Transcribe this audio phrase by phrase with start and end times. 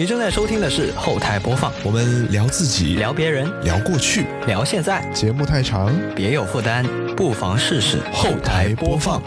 [0.00, 9.22] 你正在收听的是后台播放，我们聊自己，聊别人，聊过去，聊现在，节目太长，别有负担，不妨试试后台播放。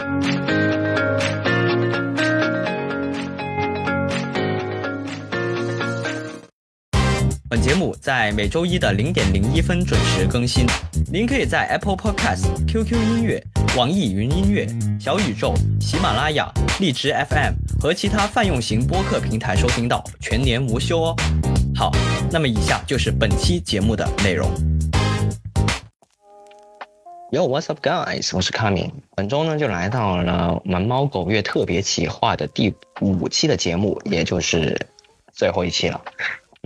[7.48, 10.66] 本节目在每周一的零点零一分准时更新，
[11.08, 13.40] 您可以在 Apple Podcast、QQ 音乐、
[13.76, 14.64] 网易云音乐、
[15.00, 16.48] 小宇宙、喜马拉雅、
[16.78, 21.16] 荔枝 FM 和其他泛用型播客平台收听到，全年无休哦。
[21.74, 21.90] 好，
[22.30, 24.48] 那么以下就是本期节目的内容。
[27.32, 28.30] Yo, what's up, guys？
[28.36, 34.86] 我是卡米，本周呢就来到了我们猫狗月特别企划的第五期的节目，也就是
[35.32, 36.00] 最后一期了。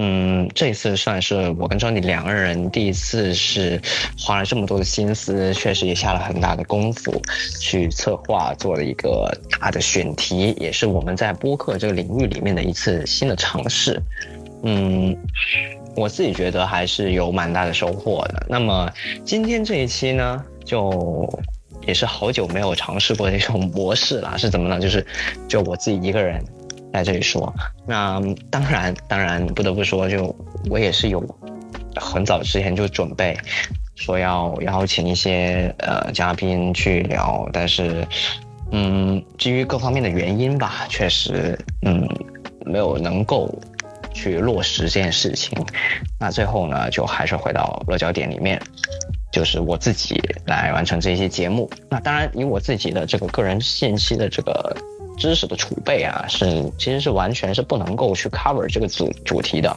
[0.01, 3.83] 嗯，这次算是我跟庄迪两个人第一次是
[4.17, 7.21] 花了这么多的心思，确实也下了很大的功夫
[7.61, 14.01] 去策划，做了一个大的选题，也是我们在播客这个领域里面的一次新的尝试。
[14.63, 15.17] 嗯，
[15.97, 18.47] 我自己觉得还是有蛮大的收获的。
[18.49, 18.89] 那么
[19.25, 21.29] 今天这一期呢，就
[21.89, 24.79] 也是好久没有尝试过的一种模式了，是怎么呢？
[24.79, 25.05] 就是
[25.49, 26.41] 就我自己一个人。
[26.93, 27.53] 在这里说，
[27.87, 30.35] 那当然，当然不得不说，就
[30.71, 31.23] 我也是有
[31.97, 33.37] 很早之前就准备
[33.95, 38.07] 说要邀请一些呃嘉宾去聊，但是
[38.73, 42.09] 嗯，基于各方面的原因吧，确实嗯
[42.65, 43.53] 没有能够
[44.13, 45.57] 去落实这件事情。
[46.19, 48.61] 那最后呢，就还是回到落脚点里面，
[49.31, 51.71] 就是我自己来完成这些节目。
[51.91, 54.77] 那当然，以我自己的这个个人信息的这个。
[55.19, 59.77] 知识的储备啊，是其实是完全是不能够去 cover 这个主主题的，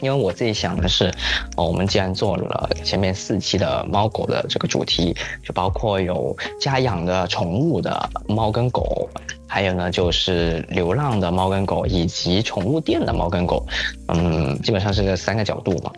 [0.00, 1.12] 因为我自己想的是，
[1.56, 9.08] 哦，我们既然做了前面四期的猫狗的这个主题，就包括有家养的宠物的猫跟狗，
[9.46, 13.66] 还有呢就是流浪的猫跟狗，以及宠物店的猫跟狗，
[14.08, 15.92] 嗯，基本上是这三个角度嘛，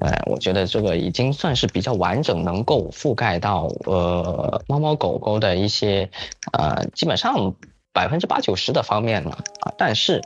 [0.00, 6.08] 呃，我觉得这个已经算是比较完整，能够覆盖到呃猫猫狗狗的一些，
[6.52, 7.54] 呃，基本上。
[7.96, 9.30] 百分之八九十的方面呢，
[9.60, 10.20] 啊，但是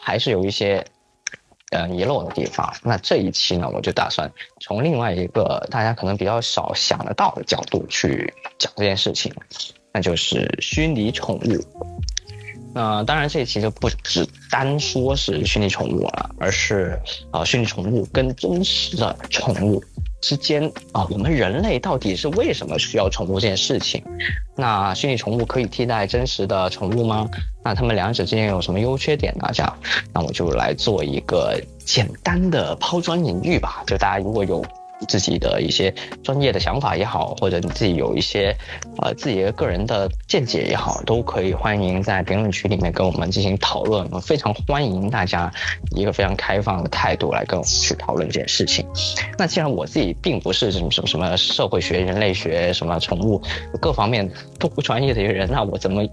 [0.00, 0.84] 还是有一些，
[1.72, 2.72] 呃，遗漏的地方。
[2.84, 9.34] 那这一期呢，我就打算从另外一个大家可能比较少想得到的角度去讲这件事情，
[9.92, 11.64] 那就是虚拟宠物。
[12.72, 16.96] 那当然，这一期就不只单说是虚拟宠物了，而是
[17.32, 19.82] 啊，虚拟宠物跟真实的宠物。
[20.26, 24.02] 之间啊，我们人类到底是为什么需要宠物这件事情？
[24.56, 27.28] 那虚拟宠物可以替代真实的宠物吗？
[27.62, 29.48] 那它们两者之间有什么优缺点呢？
[29.54, 29.78] 这样，
[30.12, 33.84] 那我就来做一个简单的抛砖引玉吧。
[33.86, 34.64] 就大家如果有。
[35.08, 35.92] 自己的一些
[36.22, 38.56] 专业的想法也好，或者你自己有一些，
[39.02, 44.04] 呃，自己的个人的见解也好，都可以欢迎在评论区里面跟我们进行讨论。
[44.06, 45.52] 我们非常欢迎大家
[45.92, 48.86] 一个非常开放的态度来跟我们去讨论这件事情。
[49.38, 53.40] 那既然我自己并不是什么什么什么社会学、人类学、什么宠物
[53.80, 56.06] 各方面都不专业的一个人，那我怎么？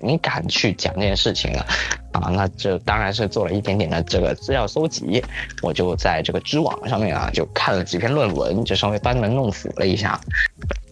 [0.00, 1.66] 你敢去讲这件事情了，
[2.12, 5.22] 啊，那就当然是做了一点点的这个资料搜集。
[5.62, 10.20] 我就在这个知网上面啊，就看了几篇论文，就稍微班门弄斧了一下，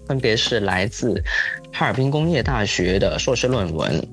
[0.07, 1.23] 分别是来自
[1.73, 4.07] 哈尔滨工业大学的硕士论文，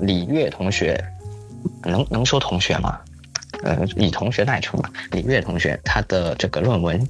[0.00, 1.02] 李月同学，
[1.84, 2.98] 能能说同学吗？
[3.64, 7.06] 呃，以同学代称吧，李月同学他的这个论文。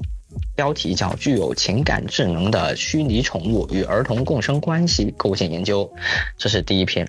[0.54, 5.90] 标题叫“具有情感智能的虚拟宠物与儿童共生关系构建研究”，
[6.36, 7.06] 这是第一篇。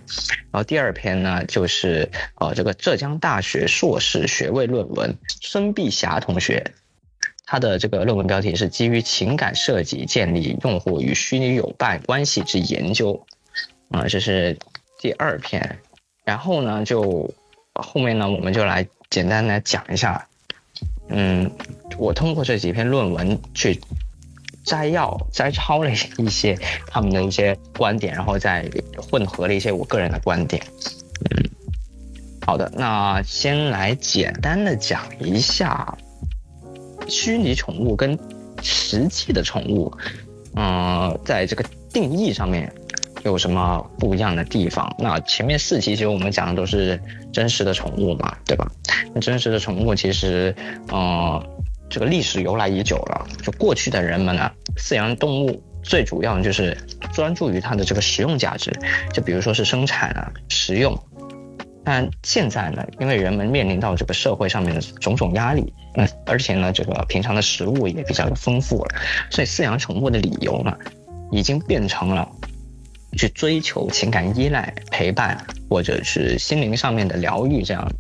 [0.52, 6.72] 然后第二篇呢，就是呃这个浙江大学硕士学位论文，孙碧霞同学，
[7.46, 13.26] 他的这个论文标题是“基于情感设计建立用户与虚拟友伴关系之研究”，
[13.90, 14.58] 啊，这是
[15.00, 15.80] 第二篇。
[16.24, 17.34] 然后呢，就
[17.74, 20.29] 后面呢，我们就来简单来讲一下。
[21.09, 21.52] 嗯，
[21.97, 23.80] 我通过这几篇论文去
[24.64, 30.62] 摘要、摘抄了一些他们的一些观点，然后再混合了一些我个人的观点。
[31.31, 31.50] 嗯，
[32.46, 35.98] 好的，那先来简单的讲一下
[37.07, 38.18] 虚拟宠物跟
[38.62, 39.92] 实际的宠物，
[40.56, 42.72] 嗯，在这个定义上面。
[43.25, 44.95] 有什么不一样的地方？
[44.98, 46.98] 那前面四期其实我们讲的都是
[47.34, 48.72] 真实的宠物嘛，对吧？
[49.14, 50.56] 那真实的宠物其实，
[50.90, 51.44] 呃，
[51.90, 53.28] 这个历史由来已久了。
[53.44, 56.78] 就过去的人们呢，饲养动物最主要的就是
[57.14, 58.72] 专注于它的这个实用价值，
[59.14, 60.98] 就比如说是生产啊、食用。
[61.84, 68.96] 但现在呢，因为人们面临到这个社会上面的种种压力，嗯，而且呢，这个平常的食物也比较丰富了，
[69.32, 70.78] 所以饲养宠物的理由呢，
[71.32, 72.30] 已经变成了。
[73.18, 77.92] 去追求情感依赖、陪伴，或者是心灵上面的疗愈，这样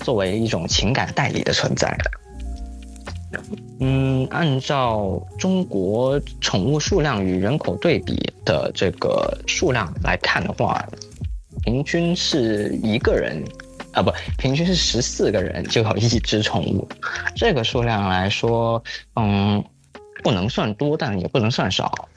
[0.00, 2.10] 作为一种情感代理的存在的。
[3.80, 8.14] 嗯，按照中国宠物数量与人口对比
[8.44, 10.86] 的这个数量来看的话，
[11.64, 13.42] 平均是一个人，
[13.92, 16.86] 啊不，平均是十四个人就有一只宠物。
[17.34, 18.82] 这个数量来说，
[19.16, 19.64] 嗯，
[20.22, 22.08] 不能算多，但也不能算少，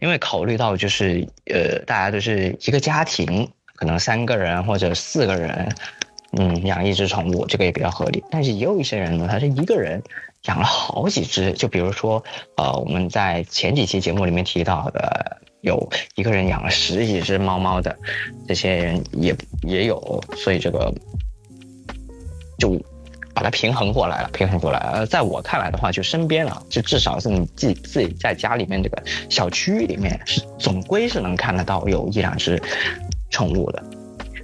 [0.00, 5.68] 因为考虑到就是呃，大家都是一个家庭，可能三个人或者四个人，
[6.38, 8.22] 嗯，养一只宠物，这个也比较合理。
[8.30, 10.02] 但是也有一些人呢，他是一个人。
[10.46, 12.22] 养了好几只，就比如说，
[12.58, 17.96] 呃，我们在前几期节目里面提到的，有一个人养了十几只猫猫的，
[18.46, 20.92] 这些人也也有，所以这个
[22.58, 22.78] 就
[23.34, 24.78] 把它平衡过来了，平衡过来。
[24.78, 32.62] 呃，在我看来的话，就身边啊，就至少是你自己自己在家里面这个小区域里面，是总归是能看得到有一两只
[33.30, 33.82] 宠物的。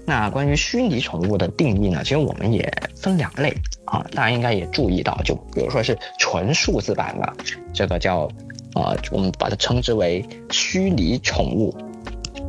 [0.07, 2.01] 那关于虚拟宠物的定义呢？
[2.03, 3.55] 其实我们也分两类
[3.85, 7.33] 啊，大家应该也注意到，就比如说是纯数字版的，
[7.73, 8.29] 这个叫，
[8.75, 11.73] 呃，我们把它称之为虚拟宠物。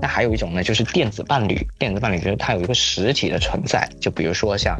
[0.02, 1.68] 那还有一种呢，就是电子伴侣。
[1.78, 4.80] 电子伴侣就是它有一个实体的存在，就比如说像，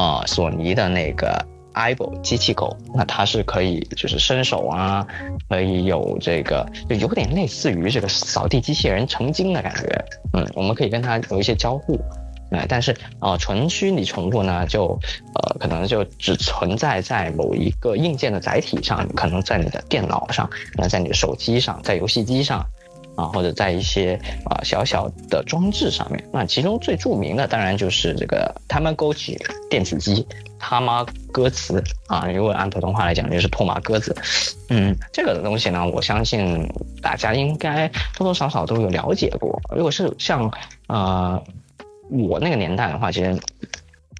[0.00, 1.44] 呃，索尼的那个
[1.74, 5.06] iBo 机器狗，那它是可以就是伸手啊，
[5.46, 10.04] 可以有这个，就有点类似于这个扫地机器人成精的感觉。
[10.32, 12.00] 嗯，我们可以跟它有一些交互，
[12.50, 14.98] 哎，但是啊，纯虚拟宠物呢，就
[15.34, 22.66] 呃，可能就只存在在某一个硬件的载体上，可能在你的电脑上，可能在你的手机上，在游戏机上，
[23.20, 26.24] 啊，或者在一些啊小小的装置上面。
[26.32, 29.38] 那其中最著名的当然就是这个他们勾起
[29.68, 30.26] 电子机，
[30.58, 34.16] 他妈歌词啊，如果按普通话来讲就是拓马鸽子。
[34.68, 36.68] 嗯，这个东西呢，我相信。
[37.02, 39.58] 大家应该多多少少都有了解过。
[39.74, 40.52] 如果是像
[40.86, 41.42] 呃
[42.10, 43.34] 我那个年代的话，其实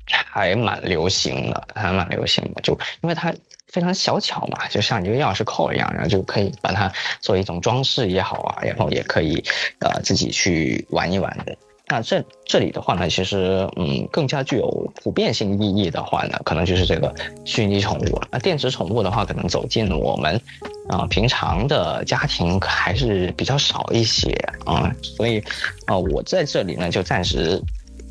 [0.06, 2.62] 还蛮流行的，还蛮流行的。
[2.62, 2.72] 就
[3.02, 3.34] 因为它
[3.72, 9.42] 非常小巧嘛，就像一个钥匙扣一样，然后就可以把它做一种装饰也好啊，然后也可以
[9.80, 11.56] 呃自己去玩一玩的。
[11.86, 17.12] 那这这里的话呢，其实嗯更加具有普遍性意义的话呢，可能就是这个
[17.44, 18.28] 虚拟宠物了。
[18.30, 20.40] 那电子宠物的话，可能走进我们
[20.88, 24.30] 啊平常的家庭还是比较少一些
[24.64, 25.42] 啊，所以
[25.86, 27.60] 啊我在这里呢就暂时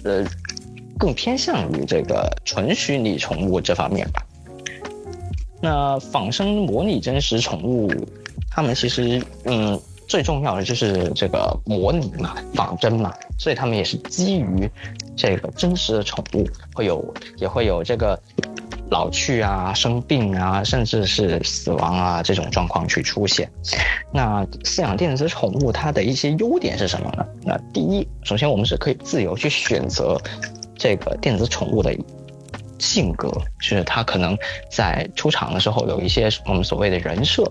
[0.03, 0.25] 呃
[0.97, 4.21] 更偏向于这个纯虚拟宠物这方面吧。
[5.61, 7.91] 那仿生模拟真实宠物，
[8.49, 9.79] 它们其实嗯。
[10.09, 14.67] 最重要的就是这个模拟嘛，仿真嘛，所以他们也是基于
[15.15, 18.19] 这个真实的宠物，会有也会有这个
[18.89, 23.47] 老去啊、生病啊，甚至是死亡啊这种状况去出现。
[24.11, 27.23] 那饲养电子宠物它的一些优点是什么呢？
[27.43, 30.19] 那第一，首先我们是可以自由去选择
[30.75, 31.95] 这个电子宠物的。
[32.79, 33.29] 性格
[33.59, 34.37] 就是他可能
[34.71, 37.43] 在出场的时候有一些我们所谓的人设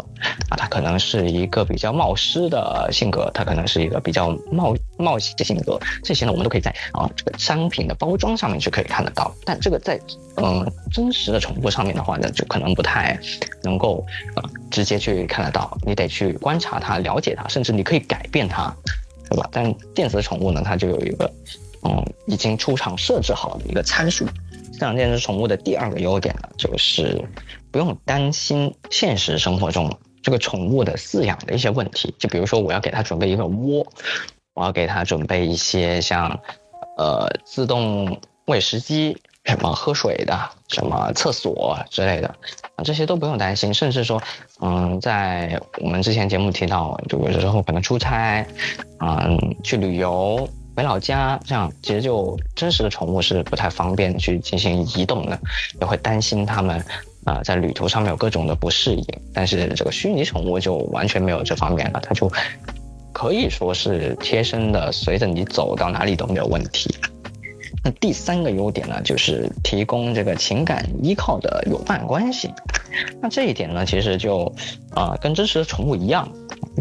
[0.49, 9.33] 啊，他可能是一个比较冒失的性格，他可能是一个比较冒冒险的性格，这些呢我们都可以在啊这个商品的包装上面是可以看得到。
[9.45, 10.01] 但这个在
[10.37, 13.19] 嗯真实的宠物上面的话呢，就可能不太
[13.63, 14.05] 能够
[14.35, 18.75] 呃直接去看得到，你得去观察它、了解它，甚至你可以改变它，
[19.29, 19.49] 对吧？
[19.53, 21.31] 但电子宠物呢，它就有一个
[21.83, 24.27] 嗯已经出厂设置好的一个参数。
[24.79, 27.21] 饲养电子宠物的第二个优点呢，就是
[27.73, 32.15] 不用担心现实生活中这个宠物的饲养的一些问题。
[32.17, 33.85] 就比如说，我要给它准备一个窝，
[34.55, 36.39] 我要给它准备一些像，
[36.97, 40.39] 呃，自动喂食机，什么喝水的，
[40.69, 42.29] 什么厕所之类的，
[42.77, 43.75] 啊，这些都不用担心。
[43.75, 44.23] 甚至说，
[44.61, 48.47] 嗯，在我们之前节目提到，就有时候可能出差，
[49.01, 50.49] 嗯，去旅游。
[50.79, 55.37] 回老家，这样其实就真实的宠物是不太方便去进行移动的，
[55.81, 56.81] 也会担心它们
[57.25, 59.05] 啊在旅途上面有各种的不适应。
[59.35, 62.31] 但是这个虚拟宠物就完全没有这方面了，它就
[63.13, 66.95] 可以说是贴身的，随着你走到哪里都没有问题。
[67.85, 72.51] 那第三个优点呢，就是提供这个情感依靠的友伴关系。
[73.21, 74.53] 那这一点呢，其实就
[74.91, 76.29] 啊跟真实的宠物一样。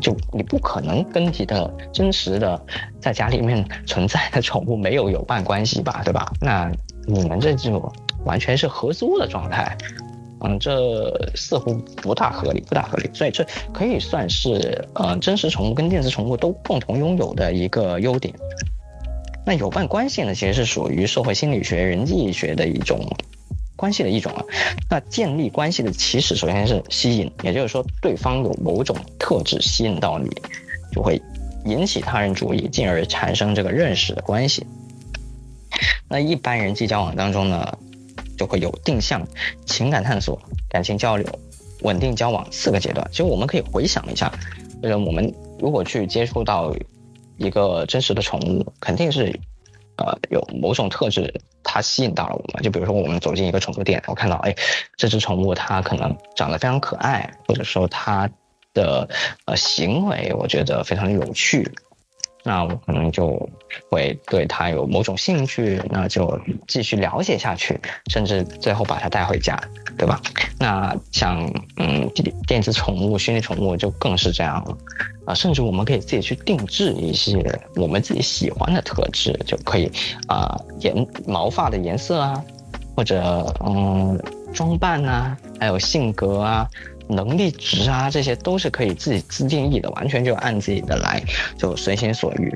[0.02, 2.60] 就你不可能跟你的真实的
[3.00, 6.32] 在家里面存在的宠物没有友伴关系吧，对吧？
[6.40, 6.72] 那
[7.08, 7.92] 你们这就
[8.24, 9.76] 完全是合租的状态，
[10.42, 13.10] 嗯，这似乎不大合理，不大合理。
[13.12, 18.34] 所以这可以算是呃真实宠物跟电子宠物都共同拥有的一个优点。
[19.48, 23.00] 那友伴关系呢，其实是属于社会心理学、人际学的一种。
[23.78, 24.44] 关系的一种啊，
[24.90, 30.30] 那建立关系的起始首先是吸引，也就是说对方有某种特质吸引到你，
[30.92, 31.22] 就会
[31.64, 34.66] 引起他人注意，进而产生这个认识的关系。
[36.10, 37.78] 那一般人际交往当中呢，
[38.38, 39.26] 就会有定向、
[39.66, 40.38] 情感探索、
[40.68, 41.26] 感情交流、
[41.84, 43.08] 稳定交往四个阶段。
[43.12, 44.30] 其实我们可以回想一下，
[44.82, 46.76] 就是我们如果去接触到
[47.38, 49.40] 一个真实的宠物，肯定是
[49.98, 52.64] 呃有某种特质，它吸引到了我们。
[52.64, 54.56] 就比如说我们走进一个宠物店，我看到哎
[54.96, 58.30] 这只宠物它可能长得非常可爱，或者说它
[58.74, 59.08] 的
[59.46, 61.72] 呃行为我觉得非常有趣。
[62.48, 63.38] 那我可能就
[63.90, 67.78] 会对它有某种兴趣，那就继续了解下去，
[68.10, 69.62] 甚至最后把它带回家，
[69.98, 70.22] 对吧？
[70.58, 71.44] 那像
[71.76, 74.78] 嗯电电子宠物、虚拟宠物就更是这样了
[75.26, 77.44] 啊，甚至我们可以自己去定制一些
[77.76, 79.92] 我们自己喜欢的特质，就可以
[80.30, 82.42] 啊颜毛发的颜色啊，
[82.96, 84.18] 或者嗯
[84.54, 86.66] 装扮啊，还有性格啊。
[87.08, 91.22] 能力值啊，这些都是可以自己自定义的，完全就按自己的来，
[91.58, 92.54] 就随心所欲。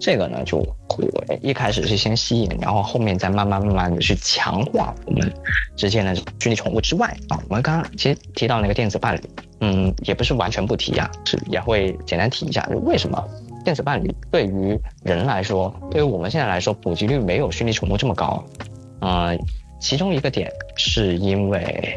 [0.00, 1.08] 这个呢，就会
[1.40, 5.32] 一开始是先吸引，然后后面再慢慢慢慢的去强化我们
[5.76, 7.38] 之间的虚拟宠物之外啊。
[7.48, 9.20] 我们刚刚其实提到那个电子伴侣，
[9.60, 13.24] 嗯，也不是完全不提呀，是也会简单提一下，就为什么
[13.64, 18.44] 电子伴侣对于人来说，对于我们现在来说，普及率没有虚拟宠物这么高。
[19.02, 19.38] 嗯，
[19.80, 21.96] 其中一个点是因为。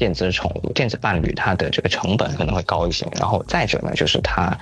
[0.00, 3.06] 电子宠物、电子伴侣，它的这个成本可能会高一些。
[3.20, 4.58] 然后再者呢，就是它，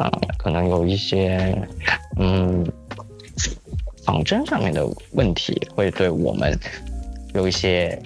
[0.00, 1.56] 呃，可能有一些，
[2.18, 2.66] 嗯，
[4.04, 6.58] 仿真上面的问题，会对我们
[7.32, 7.96] 有一些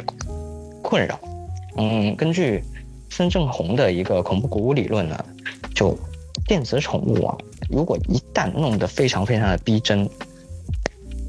[0.82, 1.18] 困扰。
[1.78, 2.62] 嗯，根据
[3.08, 5.24] 孙正红的一个恐怖谷物理论呢，
[5.74, 5.98] 就
[6.46, 7.34] 电子宠物啊，
[7.70, 10.06] 如果一旦弄得非常非常的逼真。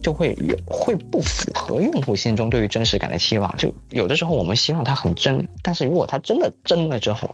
[0.08, 7.30] 就会有会不符合用户心中对于真实感的期望，就有的时候我们希望它很真，但是如果它真的真了之后，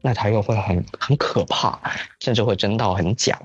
[0.00, 1.78] 那它又会很很可怕，
[2.20, 3.38] 甚至会真到很假。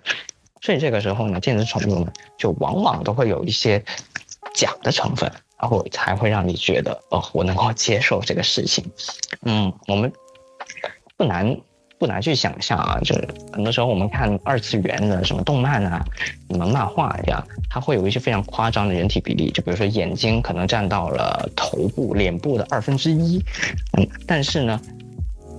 [0.61, 3.83] 所以这个时候呢，电子宠物呢，就往往都会有一些
[4.53, 8.89] 假的成分，然后才会让你觉得哦，我能够接受这个事情。
[9.41, 10.09] 嗯，我们
[11.17, 11.59] 不难。
[12.01, 16.03] 不难去想象啊，就是很多时候我们看二次元的什么动漫啊、
[16.49, 23.39] 什么漫画呀，它会有一些非常夸张的人体比例，就比如说眼睛可能占到了头部、脸部的二分之一，
[23.99, 24.81] 嗯，但是呢，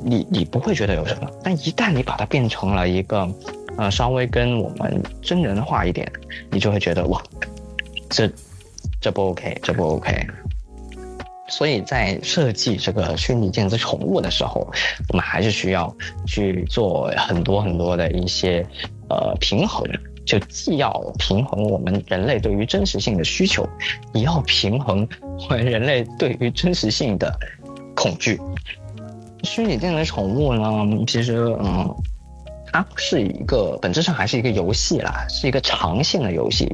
[0.05, 3.33] 你你不会觉得有什么，但一旦你把它变成了一个，
[3.77, 6.11] 呃，稍微跟我们真人化一点，
[6.51, 7.23] 你就会觉得哇，
[8.11, 8.29] 这
[9.01, 10.27] 这不 OK，这不 OK。
[11.53, 14.67] 所以在设计这个虚拟电子宠物的时候，
[15.11, 15.95] 我们还是需要
[16.27, 18.67] 去做很多很多的一些
[19.11, 19.87] 呃平衡，
[20.25, 23.69] 就既要平衡我们人类对于真实性的需求，
[24.15, 27.31] 也要平衡我们人类对于真实性的
[27.95, 28.41] 恐惧。
[29.43, 31.95] 虚拟电子宠物呢，其实嗯，
[32.73, 36.67] 它是一个本质上还是一个游戏啦，是一个长线的游戏。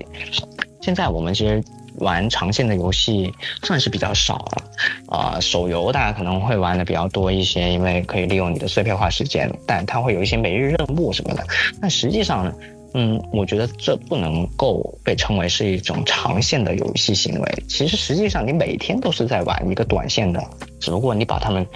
[0.80, 1.60] 现在我们其实。
[2.00, 4.64] 玩长线的游戏算是比较少了，
[5.08, 11.44] 啊，手游大家可能会玩的比较多一些，因为可以利用你的碎片化时间，但它会有一些每日任务什么的。
[11.80, 12.54] 但实际上呢，
[12.94, 17.64] 嗯，我觉得这不能够被称为是一种长线的游戏行为。
[17.68, 20.42] 其实实际上你每天都是在玩一个短线的，
[20.80, 21.66] 只不过你把它们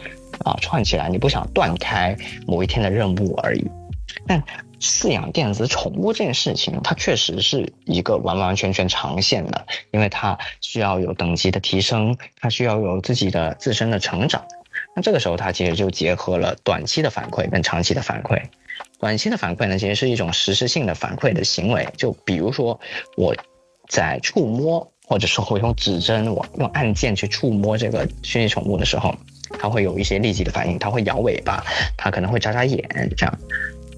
[0.45, 3.67] 啊串起来，你不想断开某一天的任务而已。
[4.27, 4.43] 但
[4.83, 14.45] 饲养电子宠物这件事情，它确实是一个完完全全长线的，因为它需要有等级的提升，它需要有自己的自身的成长。
[14.97, 18.43] 那这个时候，它其实就结合了短期的反馈跟长期的反馈。
[18.99, 22.79] 短期的反馈呢，其实是一种实时性的反馈的行为，就比如说
[23.17, 23.35] 我
[23.89, 29.15] 在触摸，或者说我用指针，我用按键去触摸这个虚拟宠物的时候，
[29.61, 31.65] 它会有一些立即的反应，它会摇尾巴，
[31.97, 32.85] 它可能会眨眨眼，
[33.17, 33.39] 这样。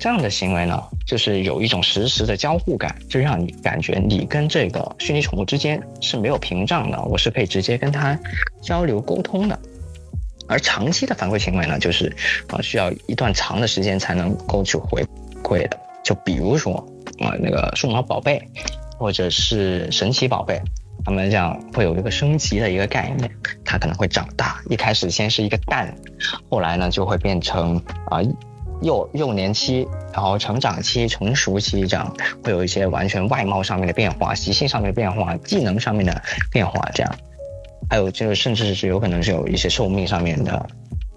[0.04, 8.14] 这样的行为呢，就是有一种实时的交互感，就让你感觉你跟这个虚拟宠物之间是没有屏障的，我是可以直接跟它
[8.60, 9.58] 交流沟通的。
[10.46, 12.14] 而长期的反馈行为呢，就是
[12.48, 15.02] 啊需要一段长的时间才能够去回
[15.42, 15.80] 馈的。
[16.04, 16.86] 就比如说
[17.20, 18.46] 啊那个数码宝贝，
[18.98, 20.60] 或者是神奇宝贝，
[21.02, 23.30] 他们这样会有一个升级的一个概念，
[23.64, 25.96] 它可能会长大，一开始先是一个蛋，
[26.50, 28.20] 后来呢就会变成啊。
[28.84, 36.22] 幼幼年期，然后成长期、成熟期，这样会有一些完全外貌上面的变化、习性上面的变化、技能上面的
[36.52, 37.14] 变化，这样，
[37.88, 40.54] 还有就是甚至是有可能是有一些寿命上面的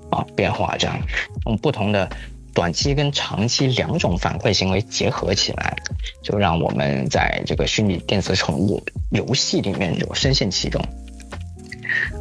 [0.09, 0.97] 啊变化，这样，
[1.45, 2.09] 用不同的
[2.53, 5.75] 短期跟长期两种反馈行为结合起来，
[6.23, 8.81] 就让我们在这个虚拟电子宠物
[9.11, 10.81] 游戏里面就深陷其中。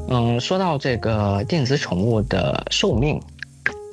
[0.08, 3.22] 嗯，说到这个电子宠物的寿命，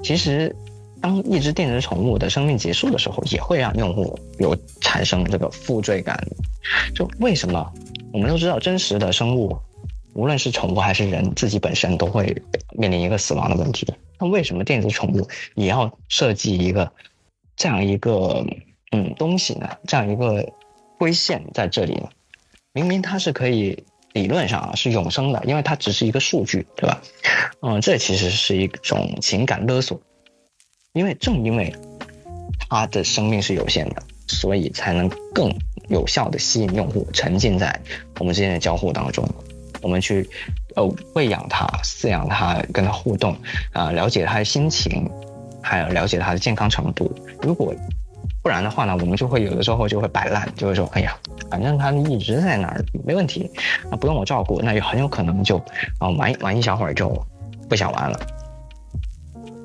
[0.03, 0.55] 其实。
[1.03, 6.17] 当一只电子宠物的生命结束的时候，也会让用户有产生这个负罪感。
[6.95, 7.73] 就为什么
[8.13, 9.53] 我们都知道真实的生物
[10.13, 12.33] 无论是宠物还是人，自己本身都会
[12.71, 13.85] 面临一个死亡的问题。
[14.17, 16.89] 那为什么电子宠物也要设计一个
[17.57, 18.41] 这样一个
[18.93, 19.69] 嗯东西呢？
[19.85, 20.49] 这样一个
[20.97, 22.07] 规限在这里呢？
[22.71, 23.83] 明明它是可以
[24.13, 27.01] 理论上啊是永生的，因为它只是一个数据，对吧？
[27.61, 29.99] 嗯，这其实是一种情感勒索，
[30.93, 31.75] 因为正因为
[32.69, 35.51] 它的生命是有限的，所以才能更
[35.89, 37.75] 有效的吸引用户沉浸在
[38.19, 39.27] 我们之间的交互当中。
[39.81, 40.29] 我们去
[40.75, 43.35] 呃喂养它、饲养它、跟它互动
[43.71, 45.09] 啊、了解它的心情，
[45.63, 47.11] 还有了解它的健康程度。
[47.41, 47.73] 如果
[48.43, 51.17] 不然的话呢，我们就会有的时候就会摆烂，就会说，哎呀，
[51.49, 53.49] 反正它一直在那儿，没问题，
[53.89, 55.57] 啊，不用我照顾，那也很有可能就
[55.97, 57.09] 啊玩玩一小会儿就
[57.67, 58.19] 不想玩了。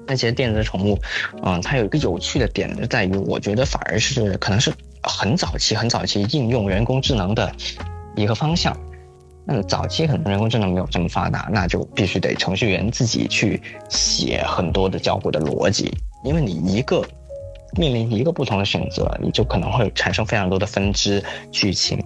[0.09, 0.99] 那些电子宠物，
[1.43, 4.73] 嗯，它有一个有趣的点就在于，我觉得反而是可能是
[5.03, 7.53] 很早期、很早期应用人工智能的
[8.17, 8.77] 一个方向。
[9.45, 15.91] 那早期可能人工智能没有这么发达，那就必须得程序员自己去写很多的交互的逻辑，
[16.25, 17.03] 因为你一个
[17.77, 21.99] 面临一个不同的选择，你就可能会产生非常多的分支剧情，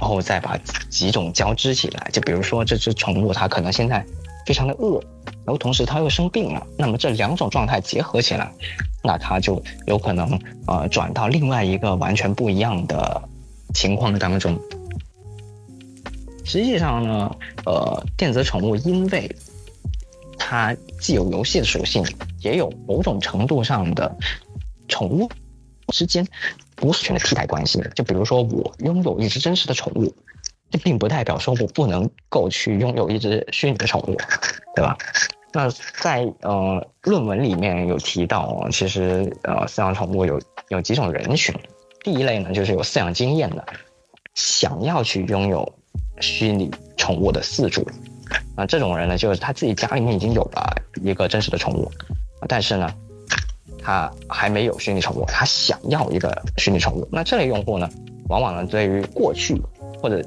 [0.00, 2.08] 然后再把几种交织起来。
[2.12, 4.04] 就比如说这只宠物，它可能现在
[4.48, 4.98] 非常的饿，
[5.44, 8.50] 然后同时它又生病了，那么这两种状态结合起来，
[9.04, 13.20] 那它就有可能呃转到另外一个完全不一样的
[13.74, 14.58] 情况当中。
[16.46, 17.36] 实际上呢，
[17.66, 19.30] 呃，电子宠物因为
[20.38, 22.02] 它既有游戏的属性，
[22.40, 24.16] 也有某种程度上的
[24.88, 25.28] 宠物
[25.88, 26.26] 之间
[26.74, 27.84] 不是全的替代关系。
[27.94, 30.10] 就比如说，我拥有一只真实的宠物，
[30.70, 34.16] 这并不代表说我不能够去拥有一只虚拟的宠物，
[34.74, 34.96] 对吧？
[35.52, 35.68] 那
[36.00, 41.54] 在呃论文里面有提到，其实呃饲养宠物有有几种人群，
[42.04, 43.64] 第一类呢就是有饲养经验的，
[44.34, 45.72] 想要去拥有。
[46.20, 47.86] 虚拟宠物的饲主，
[48.56, 50.68] 啊，这种人呢，就是他自己家里面已经有了
[51.00, 51.88] 一个真实的宠物，
[52.48, 52.92] 但是呢，
[53.80, 57.08] 他还没有虚拟宠物，他想要一个虚拟宠物。
[57.12, 57.88] 那这类用户呢，
[58.28, 59.62] 往往呢对于过去
[60.02, 60.20] 或者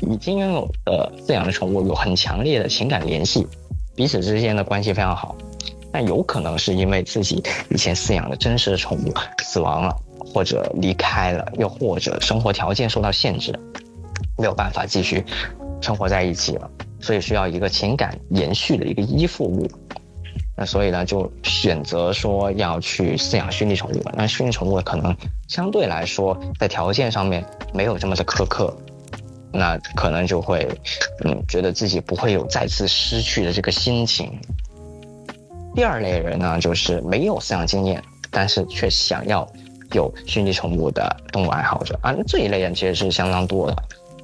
[0.00, 3.46] 已经拥有的饲养的宠物有很强烈的情感联系，
[3.94, 5.36] 彼此之间的关系非常好。
[5.92, 13.58] 那有可能是因为自己以前饲养的真实的宠物死亡了，或者离开了，又或者生活条件受到限制。
[14.36, 15.24] 没有办法继续
[15.80, 19.68] 生活在一起了，所以需要一个情感延续的一个依附物。
[20.56, 24.02] 那所以呢，就选择说要去饲养虚拟宠物。
[24.14, 25.16] 那虚拟宠物可能
[25.48, 28.76] 相对来说在条件上面没有这么的苛刻，
[29.52, 30.68] 那可能就会
[31.24, 34.38] 嗯觉得自己不会有再次失去的这个心情。
[35.74, 39.46] 第二类人呢，就是没有饲养经验，但是却想要
[39.92, 43.76] 有虚拟宠物的动物爱好者啊，这一类人其实是相当多的。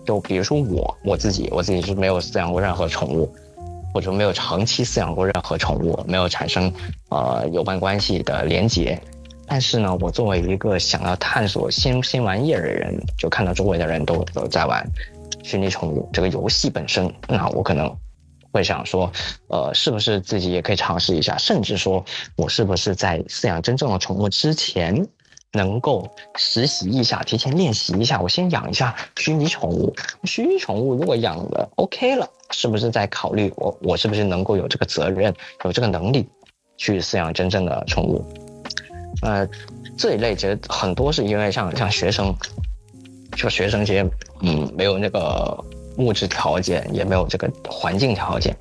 [0.04, 3.32] 就比如说我我自己，我自己是没有饲养过任何宠物，
[3.92, 6.70] 或者没有长期饲养过任何宠物，没有产生
[7.08, 9.00] 呃有关关系的连结。
[9.46, 14.84] 但是呢，我作为一个想要探索新新玩意儿的人，就看到周围的人都都在玩
[15.44, 17.96] 虚拟宠物这个游戏本身，那我可能
[18.50, 19.12] 会想说，
[19.46, 21.38] 呃，是不是自己也可以尝试一下？
[21.38, 22.04] 甚至说
[22.36, 25.06] 我是不是在饲养真正的宠物之前？
[25.56, 28.20] 能够实习一下，提前练习一下。
[28.20, 35.32] 我先养一下虚拟宠物，虚拟宠物如果养了 OK 了，是不是在考虑我我是不是能够有这个责任，
[35.64, 36.28] 有这个能力
[36.76, 38.24] 去饲养真正的宠物？
[39.22, 39.48] 呃，
[39.96, 42.34] 这一类其实很多是因为像像学生，
[43.36, 45.56] 就学生其实嗯没有那个
[45.98, 48.56] 物质条件，也没有这个环境条件。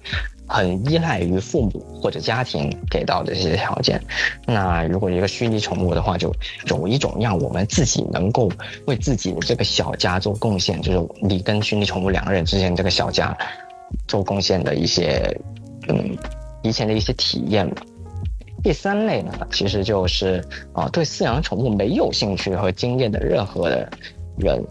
[0.46, 4.00] 很依赖于父母或者家庭给到的这些条件。
[4.46, 6.32] 那如果一个虚拟宠物的话，就
[6.68, 8.52] 有一种让我们自己能够
[8.86, 13.36] 为自己的这个小家做贡献，就是你跟虚拟宠物两个人之间这个小家
[14.06, 15.36] 做贡献的一些，
[15.88, 16.16] 嗯，
[16.62, 17.68] 以前的一些体验。
[18.62, 23.90] 第三类呢，其实就是啊，对饲养宠物没有兴趣和经验的任何的
[24.38, 24.64] 人。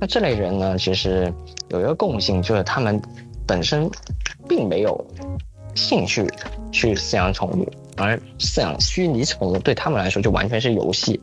[0.00, 1.32] 那这类人呢，其实
[1.68, 3.00] 有一个共性，就是他们
[3.46, 3.90] 本身。
[4.48, 5.04] 并没有
[5.74, 6.24] 兴趣
[6.70, 11.20] 去饲养宠物，而饲养虚拟宠物对他们来说就完全是游戏。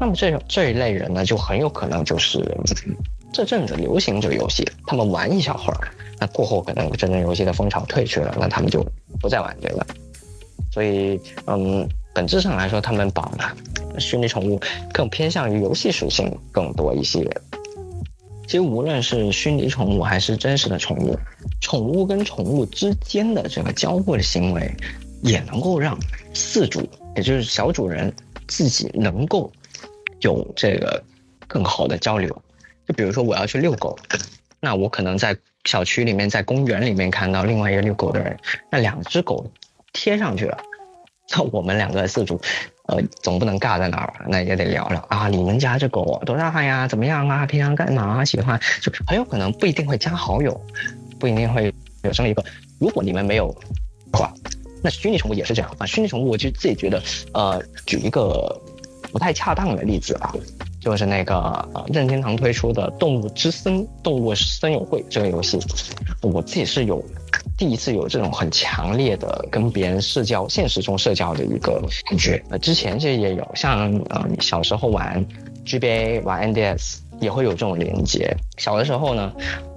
[0.00, 2.44] 那么这这一类人呢，就很有可能就是
[3.32, 8.84] 这阵子流行这个游戏，他们玩一小会儿，那过后可能真正游戏的风潮退去了，那他们就
[9.20, 9.86] 不再玩这个。
[10.72, 13.30] 所以，嗯，本质上来说，他们把
[14.00, 14.58] 虚拟宠物
[14.92, 17.22] 更偏向于游戏属性更多一些。
[18.46, 21.16] 其实无论是虚拟宠物还是真实的宠物，
[21.60, 24.74] 宠物跟宠物之间的这个交互的行为，
[25.22, 25.96] 也能够让
[26.34, 26.84] 饲主，
[27.14, 28.12] 也就是小主人
[28.48, 29.52] 自己能够
[30.22, 31.00] 有这个
[31.46, 32.28] 更好的交流。
[32.88, 33.96] 就比如说我要去遛狗，
[34.58, 38.36] 那我可能在小区里面，在公园里面看到另外一个遛狗的人，
[38.68, 39.48] 那两只狗
[39.92, 40.58] 贴上去了，
[41.30, 42.40] 那我们两个饲主，
[42.90, 44.24] 呃，总不能尬在那儿吧？
[44.26, 46.88] 那也得聊聊啊，你们家这狗多大呀？
[46.88, 47.46] 怎么样啊？
[47.46, 48.24] 平常干嘛？
[48.24, 48.60] 喜欢？
[48.82, 50.60] 就很有可能不一定会加好友，
[51.18, 51.72] 不一定会
[52.02, 52.44] 有这么一个。
[52.80, 53.54] 如果你们没有
[54.10, 54.32] 的话，
[54.82, 55.86] 那虚拟宠物也是这样啊。
[55.86, 57.00] 虚拟宠物，我就自己觉得，
[57.32, 58.60] 呃，举一个
[59.12, 60.34] 不太恰当的例子啊。
[60.80, 65.58] 就是那个任天堂推出的《动物之森》《动物森友会》这个游戏，
[66.22, 67.04] 我自己是有
[67.58, 72.42] 第一次有这种很强烈的跟别人社交、现实中社交的一个感觉。
[72.48, 75.24] 呃，之前其实也有，像呃小时候玩
[75.66, 78.34] GBA、玩 NDS 也会有这种连接。
[78.56, 79.32] 小的时候呢，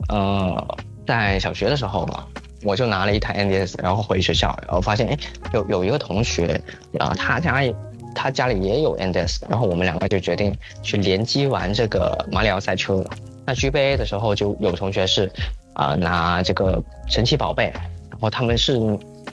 [0.07, 2.25] 呃，在小学的时候嘛，
[2.63, 5.17] 我就拿了一台 NDS，然后回学校，然后发现哎，
[5.53, 6.61] 有有一个同学
[6.97, 7.75] 啊，他家也。
[8.13, 13.04] 他家里也有 NDS，然后我们两个就决定去联机玩这个马里奥赛车。
[13.45, 15.30] 那 GBA 的时候就有同学是，
[15.73, 17.65] 啊拿这个神奇宝贝，
[18.10, 18.78] 然后他们是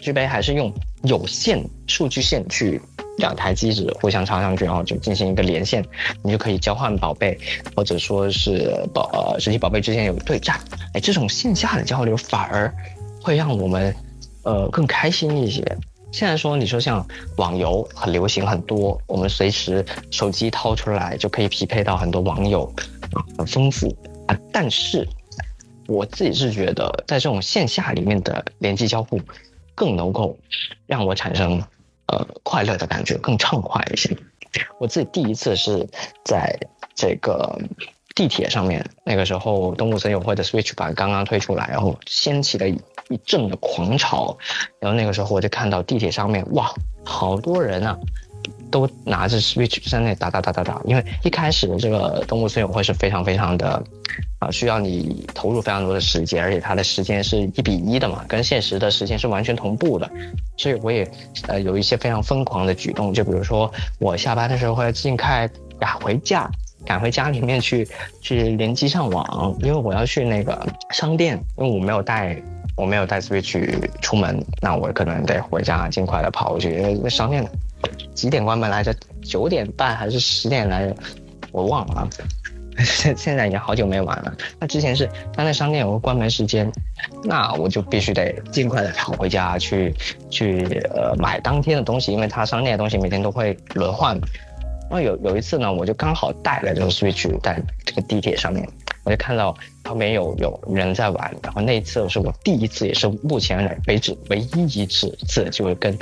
[0.01, 0.73] GBA 还是用
[1.05, 2.81] 有线数据线去
[3.19, 5.85] 两台机子互相插上去，然后就进行一个连线，
[6.25, 7.38] 你就可以交换宝贝，
[7.77, 10.59] 或者说是宝呃神奇宝贝之间有对战。
[10.95, 12.75] 哎，这种线下的交流反而
[13.23, 13.95] 会让我们
[14.43, 15.62] 呃更开心一些。
[16.12, 22.73] 现在说，你说像网游很流行，很多，我们随时手机掏出来就可以匹配到很多网友，
[23.38, 23.96] 很丰富
[24.27, 24.37] 啊。
[24.53, 25.09] 但是
[25.87, 29.20] 我自己是觉得，在这种线下里面的联机交互，
[29.75, 30.37] 更能够
[30.87, 31.62] 让我产生
[32.07, 34.16] 呃快乐的感觉，更畅快一些。
[34.79, 35.88] 我自己第一次是
[36.25, 36.59] 在
[36.94, 37.59] 这个。
[38.14, 42.79] 地铁上面，那个时候动物森友会的 Switch 版刚刚推出来，然后掀起了一
[43.25, 44.37] 阵的狂潮，
[44.79, 46.73] 然后那个时候我就看到地铁上面，哇，
[47.05, 47.96] 好多人啊，
[48.70, 50.83] 都拿着 Switch 在那打打打打打。
[50.85, 53.83] 因为一开始的这个动物森友会是非常非常的，
[54.40, 60.11] 啊，需要你投入非常多的时间，而且它的时间是一比一的嘛，跟现实的时间是完全同步的，
[60.57, 61.09] 所以我也
[61.46, 65.49] 呃有一些非常疯狂的举动，就比如说我下班的时候会尽快
[65.81, 66.51] 呀回家。
[66.90, 67.87] 赶回家里面去，
[68.20, 72.37] 去联机上网，因为我要去那个商店，因为我没有带，
[72.76, 73.62] 我没有带 Switch
[74.00, 77.48] 出门，那我可能得回家尽快的跑过去，因为那商店
[78.12, 78.92] 几点关门来着？
[79.22, 80.96] 九点半还是十点来着？
[81.53, 82.09] 我忘了，
[82.79, 84.35] 现 现在已经好久没玩了。
[84.59, 86.68] 那之前是他那商店有个关门时间，
[87.22, 89.94] 那我就必须得尽快的跑回家去，
[90.29, 94.20] 去呃买当天的东西，因为他商店的东西每天都会轮换。
[94.90, 98.68] 然后有有一次呢，我就刚好带了这个 Switch 在这个地铁上面，
[99.05, 101.33] 我就看到旁边有有人在玩。
[101.44, 105.96] 然后那一次是我第一次，也是目前为止唯一一次次，就是跟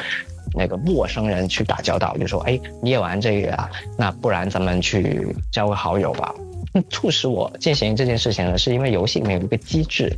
[0.55, 3.71] 那个陌生人去打交道，就说：“哎，你也玩这个啊？
[3.99, 6.35] 那不然咱们去交个好友吧。”
[6.89, 10.11] 促使我进行这件事情呢，是因为游戏里面有一个机制，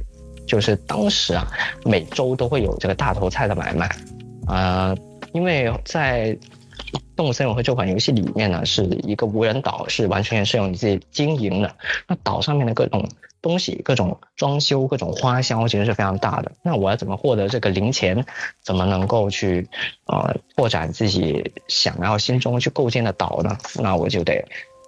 [0.46, 1.44] 就是当时啊，
[1.85, 3.90] 每周都会有这个大头菜的买卖，
[4.46, 4.94] 啊，
[5.33, 6.38] 因为在。
[7.16, 11.74] 动物森友会这款游戏里面呢，是一个无人岛，是完全是由你自己经营的。
[12.07, 13.07] 那岛上面的各种
[13.42, 16.53] 东西、各种装修、各种花销，其实是非常大的。
[16.62, 18.24] 那我要怎么获得这个零钱？
[18.62, 19.68] 怎么能够去
[20.07, 23.57] 呃拓展自己想要心中去构建的岛呢？
[23.76, 24.44] 那我就得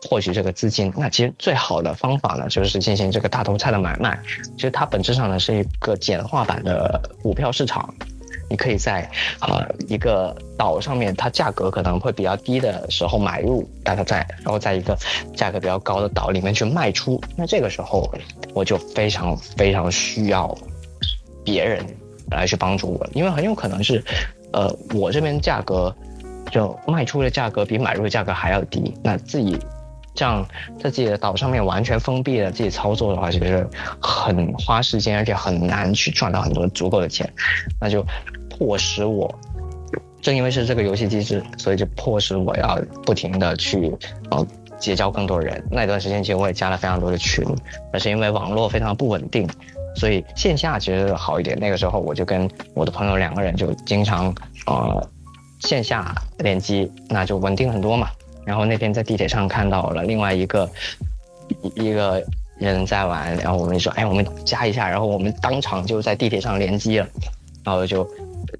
[0.09, 0.93] 获取这个资金。
[0.97, 4.19] 那其实最好的方法呢，就是进行这个大头菜的买卖。
[4.57, 7.95] 其实它本质上呢，是一个简化版的股票市场。
[8.53, 9.01] 你可以在
[9.38, 14.95] 啊一个岛上面，它价格可能会比较低的时候买入大头菜，然后在一个
[15.35, 17.19] 价格比较高的岛里面去卖出。
[17.35, 18.12] 那这个时候
[18.53, 20.55] 我就非常非常需要
[21.43, 21.83] 别人
[22.31, 24.05] 来去帮助我，因为很有可能是，
[24.53, 25.97] 呃，我这边价格
[26.51, 28.93] 就卖出的价格比买入的价格还要低。
[29.03, 29.59] 那自己
[30.15, 30.47] 这样
[30.79, 33.67] 在自己的岛上面完全封闭了自己操作的话，其实
[33.99, 37.27] 很花时间，而且很难去赚到很多足够的钱。
[37.81, 38.05] 那就。
[38.53, 39.33] 迫使我，
[40.21, 43.93] 正因为是这个游戏机制，所以就迫使我要不停的去
[44.31, 44.47] 呃
[44.79, 45.62] 结交更多人。
[45.71, 47.45] 那段时间其实我也加了非常多的群，
[47.91, 49.49] 但是因为网络非常不稳定，
[49.97, 51.59] 所以线下其实好一点。
[51.59, 54.35] 那个时候我就跟我的朋友两个人就经常
[54.67, 55.09] 呃
[55.61, 58.09] 线下联机，那就稳定很多嘛。
[58.45, 60.69] 然后那天在地铁上看到了另外一个
[61.75, 62.21] 一个
[62.59, 67.07] 人在玩，然后我们就说哎我们加一下，然后我们当场就在地铁上联机了，
[67.64, 68.09] 然后就。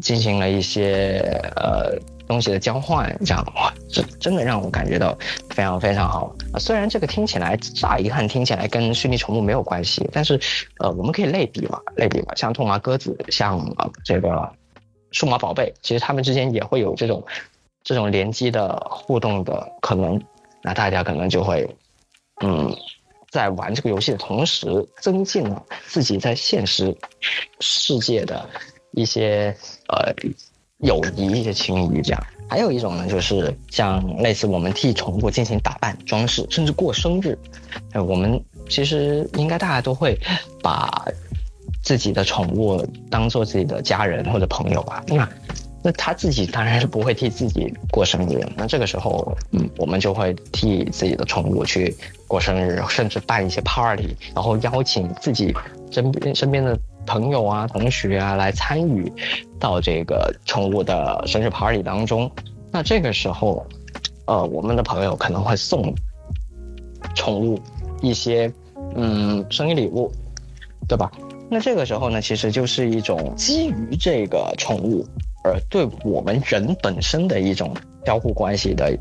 [0.00, 1.20] 进行了一些
[1.56, 5.16] 呃东西的交换，这样哇，这真的让我感觉到
[5.50, 6.58] 非常非常好啊！
[6.58, 10.40] 虽然这个听起来乍一看听起来跟虚拟宠物没有关系，但是
[10.78, 13.60] 呃，我们可以类比嘛，类比嘛，像兔麻鸽子，像
[14.02, 14.50] 这个
[15.10, 17.22] 数码宝贝，其实它们之间也会有这种
[17.82, 20.20] 这种联机的互动的可能，
[20.62, 21.68] 那大家可能就会
[22.40, 22.74] 嗯
[23.30, 26.96] 在玩这个游戏的同时，增进了自己在现实
[27.60, 28.48] 世界的
[28.92, 29.55] 一些
[29.88, 30.14] 呃
[30.78, 32.00] 友谊、一些情谊。
[32.02, 37.38] 这样，还有一种呢，就是像类似我们替宠物进行打扮、装饰，甚至过生日。
[37.92, 40.18] 呃，我们其实应该大家都会
[40.62, 41.07] 把
[41.83, 45.05] 自己的宠物当做自己的家人或者朋友吧。
[45.09, 45.28] 那
[45.85, 51.92] 那他自己当然是不会替自己过生日，那这个时候，嗯，我们就会替自己的宠物去
[52.28, 55.52] 过生日，甚至办一些 party，然后邀请自己
[55.90, 59.12] 身边身边的朋友啊、同学啊来参与
[59.58, 62.30] 到这个宠物的生日 party 当中。
[62.70, 63.66] 那这个时候，
[64.26, 65.94] 呃，我们的朋友可能会送
[67.14, 67.60] 宠物
[68.00, 68.52] 一些
[68.94, 70.10] 嗯生日礼物，
[70.88, 71.10] 对吧？
[71.50, 75.06] 那这个时候呢，其实就是一种基于这个宠物。
[75.44, 78.96] 而对我们人本身的一种交互关系的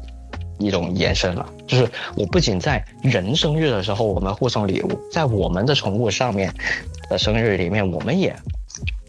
[0.58, 6.52] 一种延伸了，就是我不仅在人生日的时候我们互送礼物，在我们的宠物上面
[7.12, 8.34] 的生日里面，我们也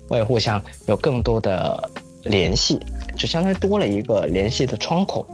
[0.08, 1.88] 会互相有更多的
[2.24, 2.80] 联系，
[3.16, 5.24] 就相当于多了一个联系的窗口。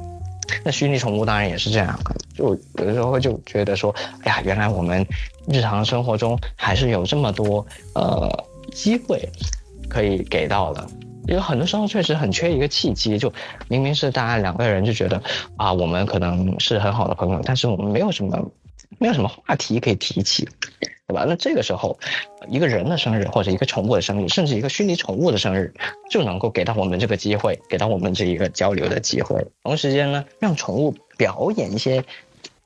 [0.64, 1.98] 那虚拟宠物当然也是这样，
[2.34, 5.04] 就有的时候就觉得说，哎呀，原来我们
[5.46, 9.26] 日常生活中还是有这么多呃机会
[9.88, 10.86] 可以给到的。
[11.26, 13.32] 有很多时候确实很缺一个契机，就
[13.68, 15.22] 明明是大家两个人就觉得
[15.56, 18.50] 啊，我们可能是很好的朋友，但是我们没有什么，
[18.98, 20.48] 没有什么话题可以提起，
[21.08, 21.24] 对吧？
[21.26, 21.98] 那这个时候，
[22.48, 25.72] 一个人的生日或者一个宠物的生日，甚至一个虚拟宠物的生日，
[26.10, 29.44] 就能够给到我们这个机会，给到我们这一个交流的机会。
[29.64, 32.04] 同时间呢，让宠物表演一些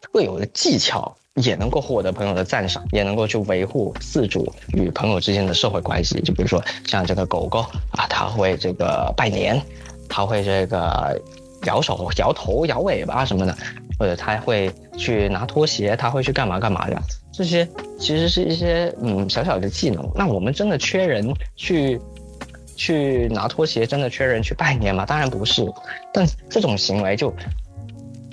[0.00, 1.16] 特有的技巧。
[1.36, 6.20] 也能够获得朋友的赞赏，也能够去维护饲主与朋友之间的社会关系。
[6.20, 9.58] 就比如说像这个狗狗啊，它会这个拜年，
[10.10, 11.18] 它会这个
[11.64, 13.56] 摇手、摇头、摇尾巴什么的，
[13.98, 17.02] 或者它会去拿拖鞋，它会去干嘛干嘛的。
[17.32, 17.66] 这些
[17.98, 20.08] 其实是一些嗯小小的技能。
[20.14, 22.00] 那我们真的缺人去
[22.76, 25.06] 去拿拖鞋，真的缺人去拜年吗？
[25.06, 25.66] 当然不是。
[26.12, 27.34] 但这种行为就。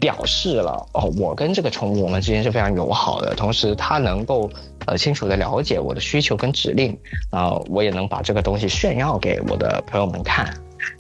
[0.02, 4.50] 表示了哦，我跟这个宠物我们之间是非常友好的，同时它能够
[4.86, 6.98] 呃清楚的了解我的需求跟指令，
[7.32, 10.54] 啊，我也能把这个东西炫耀给我的朋友们看，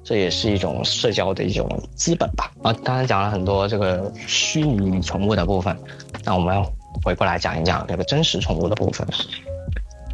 [0.03, 2.51] 这也是一种社交的一种资本吧。
[2.61, 5.73] 啊，刚才讲了很多这个虚拟宠物的部分，
[6.25, 6.61] 那我们
[7.03, 9.07] 回过来讲一讲这个真实宠物的部分。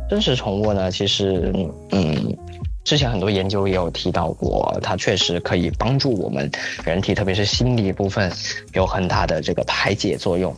[0.09, 1.53] 真实宠物呢，其实
[1.91, 2.37] 嗯。
[2.85, 6.47] 之前很多研究也有提到过，它确实可以帮助我们
[6.83, 8.31] 人体，特别是心理部分
[8.73, 10.55] 有很大的这个排解作用。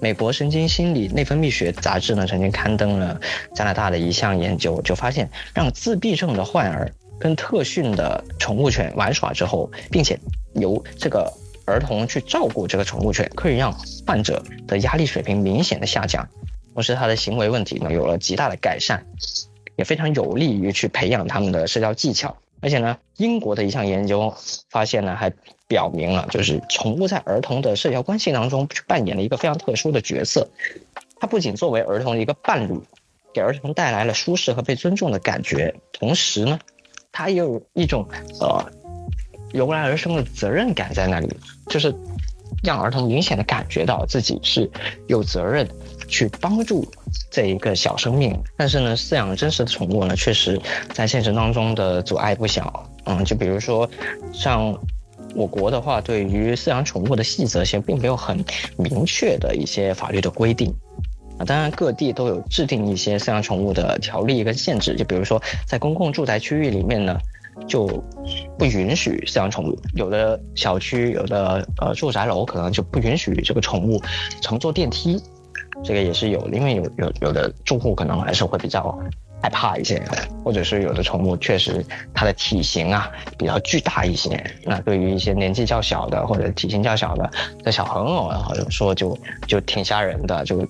[0.00, 3.20] 美国神经心理内分泌学杂志呢曾经刊登了
[3.54, 10.18] 加拿大的一项研究，就发现让自闭症的患儿跟特训的宠物犬玩耍之后，并且
[10.54, 11.30] 由这个
[11.68, 13.72] 儿童去照顾这个宠物犬，可以让
[14.06, 16.26] 患者的压力水平明显的下降，
[16.74, 19.04] 同时他的行为问题呢有了极大的改善。
[19.76, 24.34] 也非常有利于去培养他们的社交技巧，而且呢，英国的一项研究
[24.68, 25.32] 发现呢，还
[25.68, 30.48] 表明了，就是宠物在儿童的社交关系当中去扮演了一个非常特殊的角色。
[31.20, 32.76] 它不仅作为儿童的一个伴侣，
[33.32, 36.58] 给儿童带来了舒适和被尊重的感觉，同时呢，
[37.12, 38.04] 它也有一种
[38.40, 38.66] 呃
[39.52, 41.28] 由然而生的责任感在那里，
[41.68, 41.94] 就是
[42.62, 44.70] 让儿童明显的感觉到自己是
[45.06, 45.68] 有责任
[46.08, 46.86] 去帮助。
[47.30, 50.60] 这一个小生命，但是呢，饲养真实的宠物呢，确实
[50.92, 52.90] 在现实当中的阻碍不小。
[53.04, 53.88] 嗯，就比如说，
[54.32, 54.76] 像
[55.34, 58.44] 我国的话，对于饲养宠物的细则性，并没有很
[58.76, 60.74] 明确的一些法律的规定。
[61.38, 64.96] 啊，当然各地都有制定一些饲养宠物的条例跟限制。
[64.96, 67.18] 就比如说，在公共住宅区域里面呢，
[67.66, 67.86] 就
[68.58, 69.78] 不允许饲养宠物。
[69.94, 74.00] 有的小区，有的呃住宅楼，可能就不允许这个宠物
[74.40, 75.20] 乘坐电梯。
[75.84, 78.98] 这个也是有，因为有有有的住户可能还是会比较
[79.40, 80.02] 害怕一些，
[80.44, 87.30] 或者是有的宠物确实它的体型啊比较巨大一些，那对于一些年纪较小的或者体型较小的
[87.62, 89.16] 的小朋友，好像说就
[89.46, 90.66] 就挺吓人的，就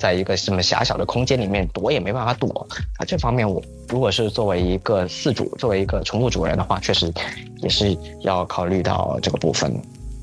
[0.00, 2.66] 在一个这么狭小的空间里面躲也没办法躲
[2.98, 3.04] 啊。
[3.06, 7.12] 这方面我如果是作为一个饲主，作为一个宠物主人的话，确实
[7.58, 9.70] 也是要考虑到这个部分。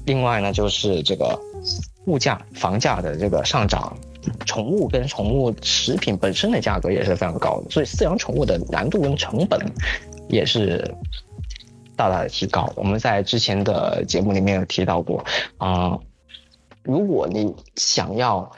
[0.06, 1.40] 另外呢，就是这个。
[2.06, 3.94] 物价、房价的这个上涨，
[4.46, 9.60] 宠物跟宠物食品本身的价格也是非常高的，所以饲养宠物的难度跟成本
[10.30, 10.90] 也是
[11.98, 12.72] 大大的提高。
[12.78, 15.22] 我们在之前的节目里面有提到过，
[15.58, 16.00] 啊，
[16.82, 18.50] 如果你想要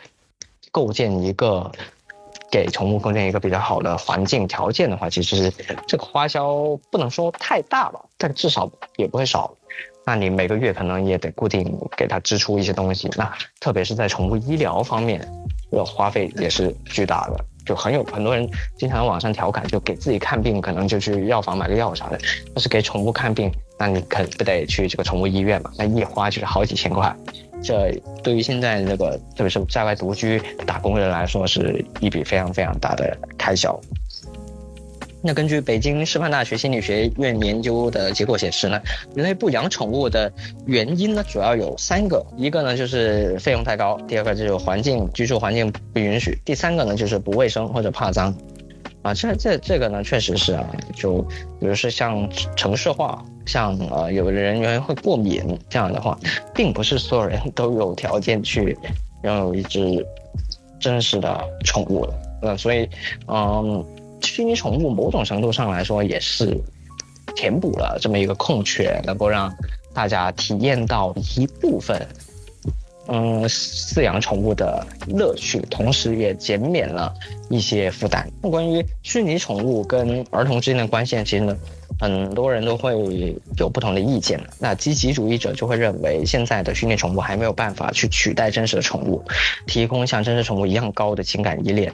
[0.72, 1.72] 构建一个
[2.52, 5.52] 给宠物构建一个比较好的环境条件的话，其实
[5.88, 9.54] 这个花销不能说太大吧，但至少也不会少。
[10.06, 15.20] 那你每个月可能也得固定给它支出一些东西，那特别是在宠物医疗方面，
[15.70, 17.46] 的花费也是巨大的。
[17.66, 22.18] 就很有很多人经常网上调侃，就给自己看病可能就去药房买个药啥的，
[22.56, 25.72] 但是给宠物看病，那你可不得去这个宠物医院嘛？
[25.78, 27.16] 那一花就是好几千块，
[27.62, 27.92] 这
[28.24, 33.80] 对于现在这个特别是在外独居打工人来说，是一笔非常非常大的开销。
[35.22, 38.82] 那根据北京师范大学心理学院研究的结果显示呢，
[39.14, 40.32] 人类不养宠物的
[40.66, 48.34] 原因呢，主要有三个，一个呢就是费用太高，第二个就是环境居住环境不允许，第三个呢就是不卫生或者怕脏。
[49.10, 51.22] 啊，这这这个呢，确实是啊，就
[51.60, 56.18] 比如说像城市化，像呃有的人员会过敏这样的话，
[56.54, 58.78] 并不是所有人都有条件去
[59.24, 60.06] 拥有一只
[60.80, 62.14] 真实的宠物的。
[62.42, 62.90] 呃，所以
[63.28, 63.86] 嗯。
[64.22, 66.56] 虚拟宠物某种程度上来说也是
[67.38, 69.50] 填补了这么一个空缺，能够让
[69.94, 72.06] 大家体验到一部分，
[73.12, 77.12] 嗯，饲养宠物的乐趣，同时也减免了
[77.50, 78.30] 一些负担。
[78.42, 81.58] 那关于虚拟宠物跟儿童之间的关系，其实呢，
[82.00, 82.94] 很多人都会
[83.58, 84.40] 有不同的意见。
[84.60, 89.24] 那积极主义者就会认为，现在的虚拟宠物还没有办法去取代真实的宠物，
[89.66, 91.92] 提供像真实宠物一样高的情感依恋。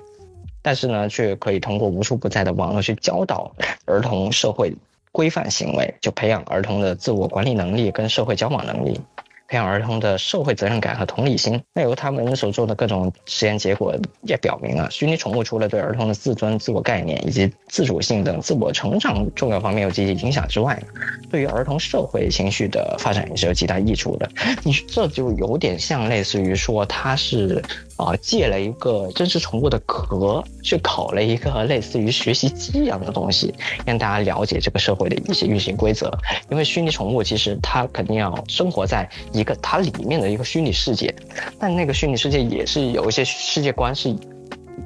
[0.62, 3.49] 但是呢，却可以通过无处不在的网络去教导
[3.86, 4.75] 儿童社会
[5.13, 8.99] 规范行为，就培养儿童的自我管理能力跟社会交往能力。
[9.48, 11.62] 培养儿童的社会责任感和同理心。
[11.74, 20.82] 那由他们所做的各种实验结果也表明了，虚拟宠物除了对儿童的自尊、自我概念以及自主性等自我成长重要方面有积极影响之外，
[21.30, 24.30] 对于儿童社会情绪的发展也是有极大益处的。
[24.64, 27.62] 你这就有点像类似于说，它是
[27.98, 33.54] 啊借了一个真实宠物的壳，去考了一个类似于学习机一样的东西，
[33.86, 36.12] 让大家了解这个社会的一些运行规则。
[36.50, 39.10] 因为虚拟宠物其实它肯定要生活在。
[39.32, 41.14] 一个它里面的一个虚拟世界，
[41.60, 44.10] 但那个虚拟世界也是有一些世界观是，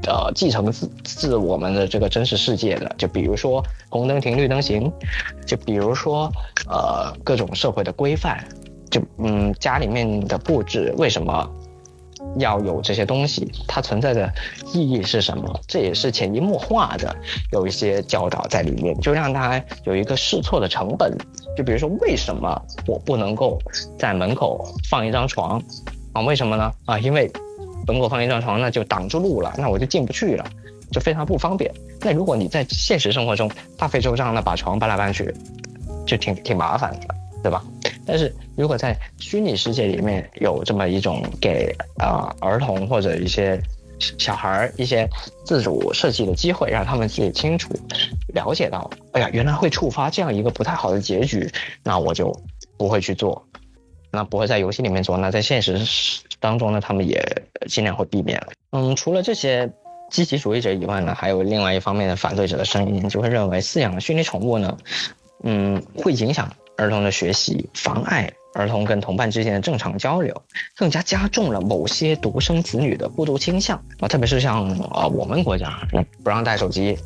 [0.08, 2.96] 呃，继承自自我们的这个真实世界的。
[2.98, 4.92] 就比如说红灯停绿灯行，
[5.46, 6.32] 就比如说
[6.68, 8.44] 呃各种社会的规范，
[8.90, 11.48] 就嗯家里面的布置为什么
[12.38, 14.32] 要有这些东西，它存在的
[14.74, 15.60] 意义是什么？
[15.68, 17.16] 这也是潜移默化的
[17.52, 21.18] 有一些教导在里面，就让他有一个试错的成本。
[21.58, 23.60] 就比如说，为什么我不能够
[23.98, 25.62] 在门口放一张床
[26.14, 26.22] 啊？
[26.22, 26.72] 为什么呢？
[26.86, 27.30] 啊，因为
[27.88, 30.46] 门口放一张床，那就挡住路了，那我就进不去了，
[30.92, 31.70] 就非常不方便。
[32.02, 35.34] 那如果你在现实生活中大费周章的把床搬来搬去，
[36.06, 37.64] 就挺挺麻烦的，对吧？
[38.10, 43.62] 但是如果在虚拟世界里面有这么一种给啊儿童或者一些。
[44.18, 45.06] 小孩儿一些
[45.44, 47.70] 自主设计的机会，让他们自己清楚
[48.34, 51.52] 了解到，哎呀，原来会触发这样一个不太好的结局，
[51.84, 52.34] 那我就
[52.78, 53.46] 不会去做，
[54.10, 55.78] 那不会在游戏里面做，那在现实
[56.40, 57.22] 当中呢，他们也
[57.68, 58.42] 尽量会避免。
[58.72, 59.70] 嗯，除了这些
[60.10, 64.78] 积极主义者以外呢，还有另外一方面的反对者的声音，就会认为饲养的虚拟宠物呢，
[65.44, 68.32] 嗯，会影响儿童的学习，妨碍。
[68.56, 70.36] 儿童跟同伴之间的正常交流，
[70.76, 75.80] 更加加重了某些独生子女的孤独倾向啊，特别是像啊我们国家
[76.24, 76.98] 不让带手机，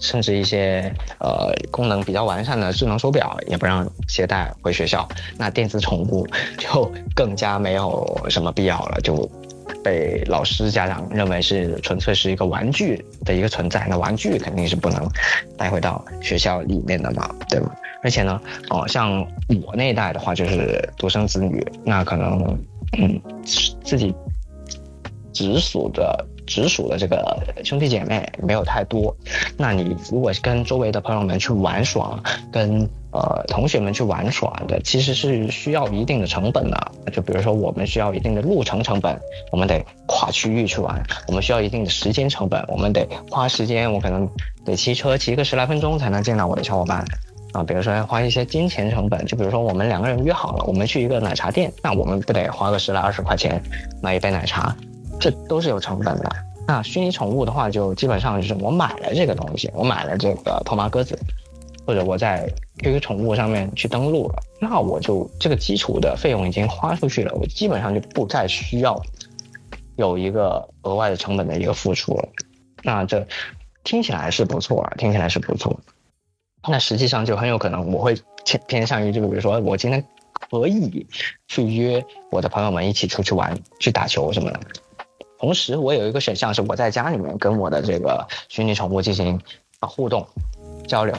[0.00, 6.24] 甚至一些呃功能比较完善的智能手表也不让携带回学校，那电子宠物
[6.56, 9.28] 就更加没有什么必要了，就
[9.82, 15.04] 被老师家长认为是纯粹是一个玩具的一个存在，那玩具肯定是不能
[15.58, 17.74] 带回到学校里面的嘛，对吧？
[18.02, 19.20] 而且呢，哦，像
[19.66, 22.58] 我那一代的话，就是独生子女，那可能，
[22.98, 23.20] 嗯，
[23.82, 24.14] 自己
[25.32, 29.14] 直属的直属的这个兄弟姐妹没有太多。
[29.56, 36.92] 那你如果跟周围的朋友们去玩耍，跟呃同学们去玩耍的，其实是需要一定的成本的。
[37.12, 39.18] 就比如说，我们需要一定的路程成本，
[39.50, 40.94] 我们得跨区域去玩；
[41.28, 44.28] 我们需要一定的时间成本，我们得花时间，我可能
[44.64, 47.04] 得骑车骑个十来分钟才能见到我的小伙伴。
[47.56, 53.62] 啊，比如说要花一些金钱成本，就比如说我们两个人约好了，我们去一个奶茶店，那我们不得花个十来二十块钱
[54.02, 54.76] 买一杯奶茶，
[55.18, 56.30] 这都是有成本的。
[56.68, 61.18] 那虚拟宠物的话，就基本上就是我买了这个东西，我买了这个托马鸽子，
[61.86, 62.46] 或者我在
[62.82, 69.00] QQ 宠物上面去登录了，那我就这个基础的费用已经花出去了，我基本上就不再需要
[69.96, 72.28] 有一个额外的成本的一个付出了。
[72.82, 73.26] 那这
[73.84, 75.78] 听起来是不错啊，听起来是不错。
[76.68, 80.02] 那实际上就很有可能我会偏偏向于这个，比如说我今天
[80.50, 81.06] 可以
[81.48, 84.60] 去约我的朋友们一起出去玩、去打球什么的。
[85.38, 89.40] 同时，我有一个选项是我在家里面跟我的这个虚拟宠物进行
[89.80, 90.26] 互动
[90.88, 91.14] 交流。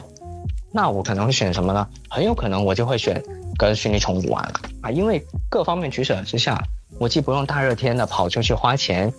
[0.70, 1.88] 那我可能会选什么呢？
[2.10, 3.22] 很有可能我就会选
[3.56, 6.62] 跟虚拟宠物玩了啊，因为各方面取舍之下，
[6.98, 9.12] 我既不用大热天的跑出去花钱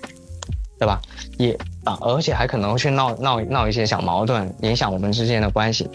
[0.79, 1.01] 对吧？
[1.37, 1.51] 也
[1.83, 5.89] 啊，而且还可能去闹闹闹一些小矛盾，影响我们之间的关系。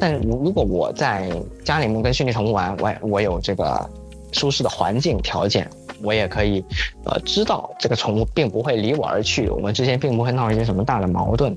[0.00, 1.30] 但如如果我在
[1.64, 3.88] 家里面跟虚拟宠物玩，我我有这个
[4.32, 5.70] 舒适的环境条件，
[6.02, 6.64] 我也可以
[7.04, 11.56] 呃知道这个宠物并不会离我而去，我们之间并不会闹一些什么大的矛盾，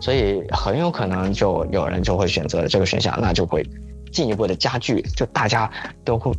[0.00, 3.66] 所以很有可能就有人就会选择这个选项，那就会
[4.12, 5.68] 进一步的加剧，就大家
[6.04, 6.30] 都会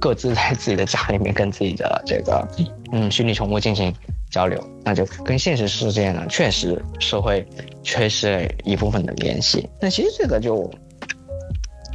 [0.00, 2.48] 各自在自己的家里面跟自己的这个
[2.92, 3.94] 嗯虚拟宠物进行
[4.38, 7.44] 交流，那就跟现实世界呢确实是会
[7.82, 9.68] 缺失了一部分的联系。
[9.80, 10.70] 那其实这个就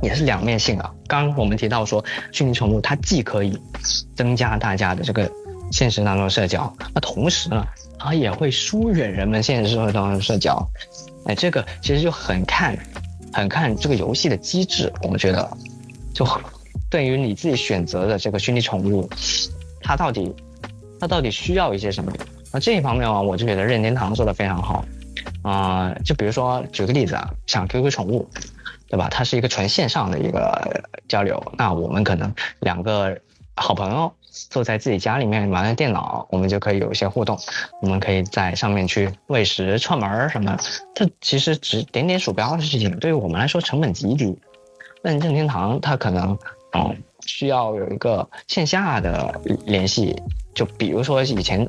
[0.02, 0.94] 也是两面性啊。
[1.08, 3.58] 刚我们提到说，虚拟宠物它既可以
[4.14, 5.32] 增加大家的这个
[5.72, 7.66] 现实当中的社交，那同时呢，
[7.98, 10.62] 它也会疏远人们现实社会当中的社交。
[11.28, 12.78] 哎，这个其实就很看，
[13.32, 14.92] 很看这个游戏的机制。
[15.02, 15.50] 我们觉得，
[16.14, 16.28] 就
[16.90, 19.10] 对于你自己选择的这个虚拟宠物，
[19.82, 20.36] 它到底
[21.04, 22.14] 它到底需要一些什么？
[22.54, 24.86] 那这一方面啊，我就觉得任天堂做的非常好。
[25.42, 28.26] 啊、就比如说举个例子啊，像 QQ 宠物，
[28.88, 29.10] 对吧？
[29.12, 33.20] 它是一个纯线上的一个交流，那我们可能两个
[33.58, 34.10] 好朋友
[34.50, 37.38] 坐在自己家里面玩玩电脑，我们就可以有一些互动。
[37.82, 40.58] 我们可以在上面去喂食、串门什么，
[40.96, 44.40] 这其实只点点鼠标的事情，对于我们来说成本极低。
[45.04, 46.38] 但任天堂它可能，
[46.72, 46.96] 嗯，
[47.26, 50.16] 需要有一个线下的联系，
[50.54, 51.68] 就比如说以前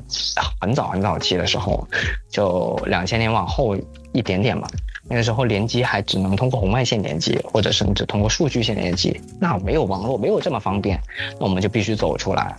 [0.59, 1.87] 很早很早期的时候，
[2.29, 3.75] 就两千年往后
[4.13, 4.67] 一点点嘛，
[5.09, 10.99] 那个时候联机还只能通过红外线联机，或者甚至通过数据线联机，那没有网络，没有这么方便，
[11.39, 12.55] 那我们就必须走出来，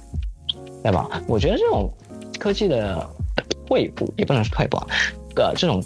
[0.82, 1.09] 对吧？
[1.26, 1.90] 我觉得这种
[2.38, 3.09] 科技的
[3.66, 4.86] 退步也不能是退步啊，
[5.36, 5.82] 呃，这种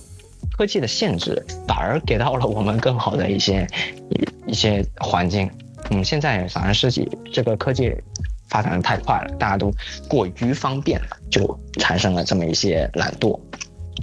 [0.56, 3.66] 科技的限制反而给到了我们更好的一些
[4.10, 5.50] 一一些环境。
[5.90, 6.90] 嗯，现在反而是
[7.32, 7.94] 这个科技
[8.48, 9.72] 发展的太快了，大家都
[10.08, 13.38] 过于方便了，就产生了这么一些懒惰。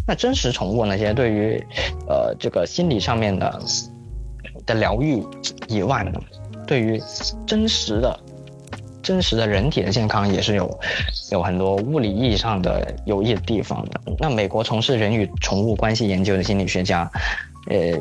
[0.05, 1.61] 那真实宠物那些对于
[2.07, 3.59] 呃这个心理上面的
[4.65, 5.21] 的疗愈
[5.67, 6.19] 以外呢，
[6.65, 7.01] 对于
[7.45, 8.17] 真实的
[9.01, 10.79] 真实的人体的健康也是有
[11.31, 14.01] 有很多物理意义上的有益的地方的。
[14.19, 17.09] 那美国从事人与宠物关系研究的心理学家，
[17.69, 17.97] 呃，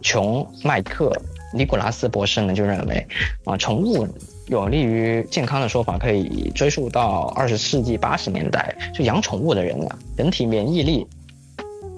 [0.00, 1.12] 琼麦克
[1.52, 3.06] 尼古拉斯博士呢就认为，
[3.44, 4.06] 啊，宠物
[4.46, 11.06] 有利于健康的说法可以追溯到二十世纪八十年代，就养宠物的人啊，人体免疫力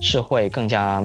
[0.01, 1.03] 是会更加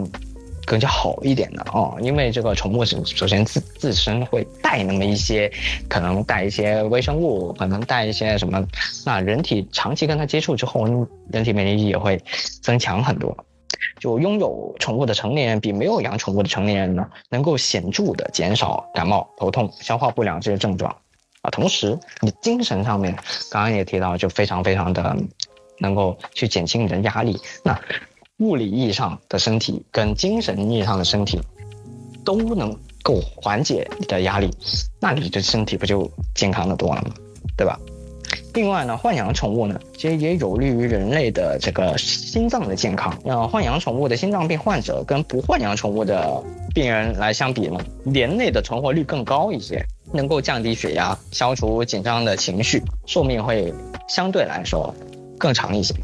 [0.66, 5.52] 更加好一点的哦，因为这个宠物首首先自自身会带那么一些，
[5.88, 8.64] 可能带一些微生物，可能带一些什么，
[9.06, 10.86] 那人体长期跟它接触之后，
[11.32, 12.22] 人体免疫力也会
[12.62, 13.36] 增强很多。
[14.00, 20.96] 就拥有宠物的成年人比没有养宠物的成年人呢，能够显著的减少感冒、头痛、消化不良这些症状
[21.42, 21.50] 啊。
[21.50, 23.14] 同时，你精神上面
[23.52, 25.18] 刚刚也提到，就非常非常的
[25.80, 27.40] 能够去减轻你的压力。
[27.64, 27.80] 那
[28.38, 31.40] 物理意义上的身体跟精神意义上的身体
[32.24, 34.50] 都能够缓解你的压力，
[35.02, 37.12] 那你的身体不就健康的多了吗？
[37.58, 37.78] 对吧？
[38.54, 43.18] 另外呢，豢养宠物呢，其实也有利于人类的这个心脏的健康。
[43.24, 46.44] 那豢养宠物的心脏病患者跟不豢养宠物的
[46.74, 53.74] 病人来相比呢，年内的存活率更高一些，能够降低血压，消除紧张的情绪，寿命会
[54.08, 54.94] 相对来说
[55.40, 55.96] 更长一些。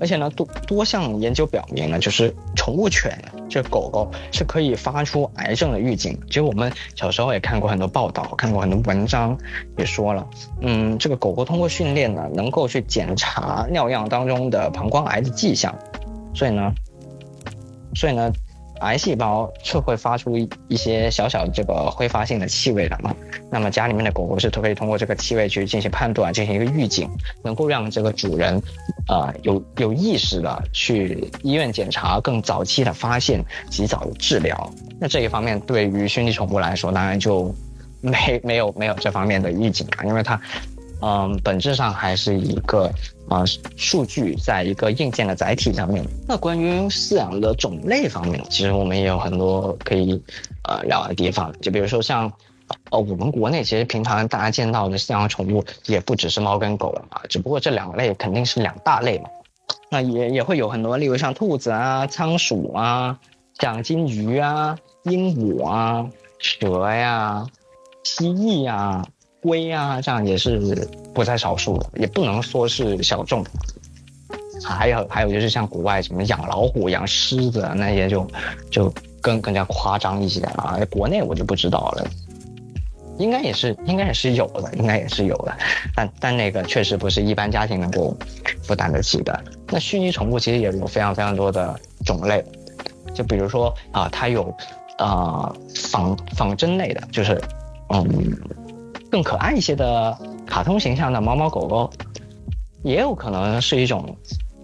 [0.00, 3.12] 而且呢，多多项研究表明呢，就是宠物犬，
[3.50, 6.18] 这狗狗是可以发出癌症的预警。
[6.28, 9.36] 其实我们小时候也看过很多报道，看过很多文章，
[9.76, 10.26] 也说了，
[10.60, 15.74] 嗯，这个狗狗通过训练呢，能够去检查尿样当中的膀胱癌的迹象，
[16.34, 16.72] 所以呢，
[17.94, 18.32] 所以呢，
[18.80, 20.36] 癌细胞是会发出
[20.68, 23.14] 一些小小这个挥发性的气味的嘛。
[23.50, 27.08] 那么家里面的狗狗是可以通过这个气味去进行判断，进行一个预警，
[27.42, 28.60] 能够让这个主人，
[29.06, 34.70] 啊、有有意识的去医院检查，更早期的发现，及早治疗。
[34.98, 37.54] 那这一方面对于虚拟宠物来说，当然就
[38.00, 40.40] 没没有没有这方面的预警啊，因为它，
[41.00, 42.90] 嗯，本质上还是一个
[43.28, 43.44] 啊、
[43.76, 46.04] 数据在一个硬件的载体上面。
[46.28, 50.20] 那关于饲养的种类方面，其实我们也有很多可以
[50.68, 52.32] 呃聊的地方，就比如说像。
[52.90, 59.28] 呃，我们国内其实平常大家见到的饲养宠物也不只是猫跟狗了嘛，只不过这两类肯定是两大类嘛。
[59.90, 63.18] 那也也会有很多，例如像兔子啊、仓鼠啊、
[63.60, 67.46] 像金鱼啊、鹦鹉啊、蛇呀、
[68.02, 69.04] 蜥蜴呀、
[69.44, 73.44] 龟啊，这样也是不在少数的，也不能说是小众。
[74.64, 78.26] 还有还有就是像国外什么养老虎、养狮子那些就
[78.70, 82.06] 就更更加夸张一些啊，国内我就不知道了。
[83.18, 85.54] 应该也是应该也是有的，应该也是有的，
[85.94, 88.16] 但但那个确实不是一般家庭能够
[88.62, 89.38] 负担得起的。
[89.68, 92.42] 那虚拟宠物其实也有非常非常多的种类，
[93.12, 94.52] 就比如说啊，它有
[94.96, 97.38] 啊仿仿真类的，就是
[97.90, 98.02] 嗯
[99.14, 101.88] 更可爱一些的卡通形象的猫猫狗狗，
[102.82, 104.16] 也有可能是一种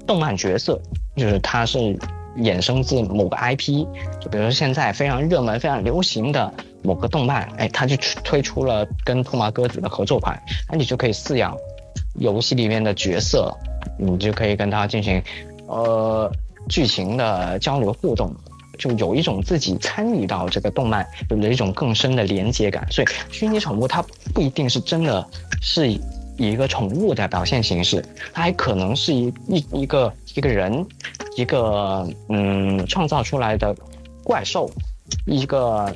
[0.09, 0.77] 动漫角色，
[1.15, 1.97] 就是它是
[2.37, 3.87] 衍生自某个 IP，
[4.21, 10.37] 就比如说现在非常热门、非常流行的某个动漫，哎，它就推出了跟兔毛鸽子的合作款，
[10.69, 11.57] 那你就可以饲养
[12.17, 13.57] 游戏里面的角色，
[14.01, 15.23] 你就可以跟它进行
[15.69, 16.29] 呃
[16.69, 18.35] 剧情的交流互动。
[18.79, 22.87] 就有一种自己参与到这个动漫，有了一种更深的连接感。
[22.91, 24.03] 所以虚拟宠物它
[24.35, 25.27] 不一定是真的
[25.61, 26.01] 是以
[26.37, 30.87] 一个宠物的表现形式，它还可能是一一一个一个人，
[31.37, 33.75] 一个嗯创造出来的
[34.25, 34.71] 怪兽，
[35.27, 35.95] 一个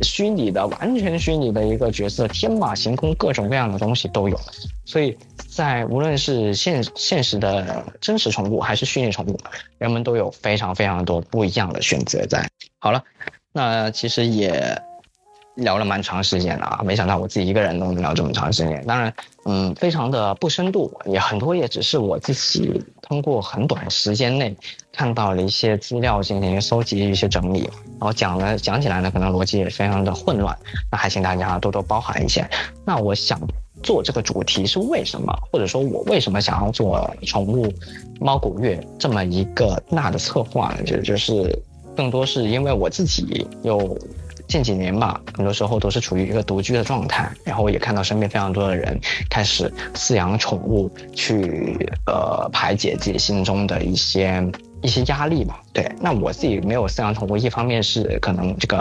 [0.00, 4.40] 虚拟的完全虚拟的一个角色，天马行空，各种各样的东西都有。
[4.86, 5.16] 所以
[5.56, 9.40] 在无论是现现实的真实宠物还是虚拟宠物，
[9.78, 12.46] 人们都有非常非常多不一样的选择在。
[12.78, 13.02] 好了，
[13.54, 14.78] 那其实也
[15.54, 18.84] 聊了蛮长时间了啊，没想到我自己一个人能聊这么长时间。
[18.84, 19.10] 当然，
[19.46, 24.54] 嗯，非常的不深度，也很多也只是我自己通过很短时间内
[24.92, 27.60] 看到了一些资料进行搜集一些整理，
[27.98, 30.54] 然后讲了讲起来呢，可能逻辑也非常的混乱，
[30.92, 32.46] 那还请大家多多包涵一些。
[32.84, 33.40] 那我想。
[33.86, 35.32] 做这个主题是为什么？
[35.52, 37.72] 或者说我为什么想要做宠物
[38.20, 40.82] 猫狗月这么一个大的策划呢？
[40.84, 41.56] 就就是
[41.96, 43.96] 更多是因为我自己有
[44.48, 48.98] 近几年吧，很多时候都是处于一个独居的状态，然后也看到身边非常多的人
[49.30, 54.44] 开始饲养宠物，去呃排解自己心中的一些
[54.82, 55.62] 一些压力吧。
[55.72, 58.78] 对，那我自己没有饲养宠物，一方面是可能这个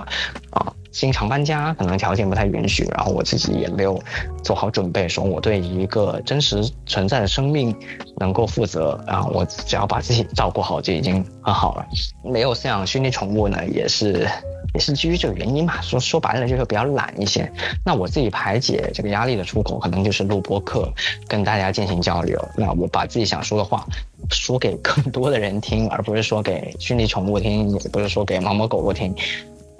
[0.49, 0.73] 啊。
[0.95, 4.01] 经常搬家，可能条件不太允许，然后我自己也没有
[4.41, 7.75] 做好准备，说我对一个真实存在的生命
[8.15, 11.85] 能够负责，然后我只要把自己照顾好就已经很好了。
[12.23, 14.25] 没有饲养虚拟宠物呢，也是
[14.73, 15.81] 也是基于这个原因嘛。
[15.81, 17.51] 说说白了就是比较懒一些。
[17.83, 20.89] 那我自己排解这个压力的出口，可能就是录播课，
[21.27, 22.41] 跟大家进行交流。
[22.55, 23.85] 那我把自己想说的话
[24.29, 29.13] 说给更多的人听，而不是说给虚拟宠物听，也不是说给猫猫狗狗听。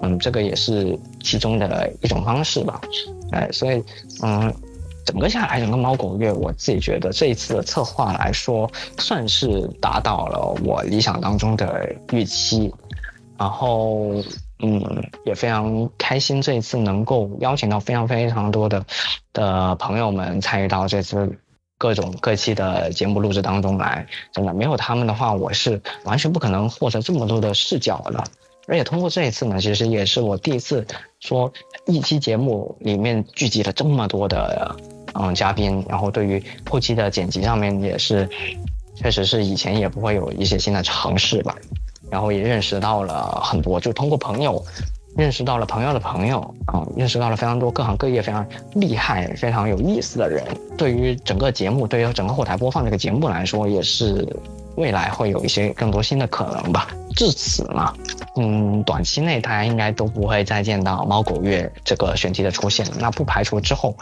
[0.00, 2.80] 嗯，这个也是其中的一种方式吧，
[3.32, 3.82] 哎，所以，
[4.22, 4.52] 嗯，
[5.04, 12.72] 整个下来，整个猫狗月，我自己觉得这一次的策划来说，算是达到了我理想当中的预期，
[13.38, 14.22] 然后，
[14.58, 18.84] 嗯，也非常开心这一次能够邀请到非常非常多的
[19.32, 21.38] 的朋友们参与到这次
[21.78, 28.24] 各种各期的节目录制当中来，真的没有他们的话，我是完全不可能获得这么多的视角的。
[28.68, 30.84] 而且通过这一次呢，其实也是我第一次
[31.20, 31.52] 说
[31.86, 34.74] 一期节目里面聚集了这么多的
[35.14, 38.28] 嗯嘉宾，然后对于后期的剪辑上面也是，
[38.96, 41.54] 确实是以前也不会有一些新的尝试吧，
[42.10, 44.62] 然后也认识到了很多，就通过朋友
[45.16, 50.44] 认识到了朋友的朋友啊，认识到了非常多各行各业非常厉害、非常有意思的人，
[50.76, 54.26] 对于整个节目，对于整个后台播放这个节目来说，也是
[54.76, 56.88] 未来会有一些更多新的可能吧。
[57.16, 57.94] 至此嘛，
[58.36, 62.86] 嗯，短期内大家应该都不会再见到猫狗月这个选题的出现。
[62.98, 63.96] 那不排除之后，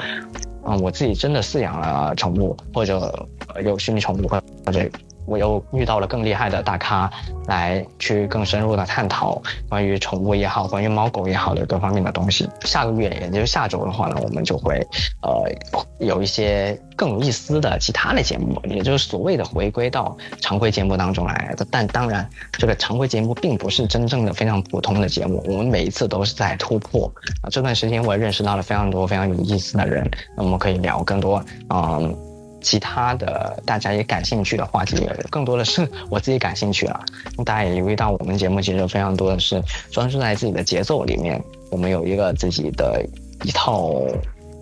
[0.67, 3.29] 嗯，我自己真的饲养了宠物，或者
[3.65, 4.91] 有虚拟宠物，或者。
[5.27, 7.11] 我又遇到了更厉害的大咖，
[7.47, 12.49] 来去更深入的探讨关于宠物也好，关于猫狗也好的各方面的东西。
[12.65, 14.77] 下个月，也就是下周的话呢，我们就会
[15.23, 15.51] 呃
[15.99, 21.55] 有一些更有意思的其他的节目，也就是所谓的回归到常规节目当中来。
[21.71, 27.11] 但当然，这个常规节目并不是真正的非常普通的节目，我们每一次都是在突破。
[27.43, 32.34] 啊，这段时间我也认识到了非常多非常有意思的人，那我们可以聊更多，嗯。
[32.65, 36.99] 其他的大家也感兴趣的话题，更多的是我自己感兴趣啊。
[37.45, 39.63] 大家也留意到，我们节目其实非常多的是
[39.93, 41.41] 专注在自己的节奏里面，
[41.71, 43.07] 我们有一个自己的
[43.43, 43.93] 一套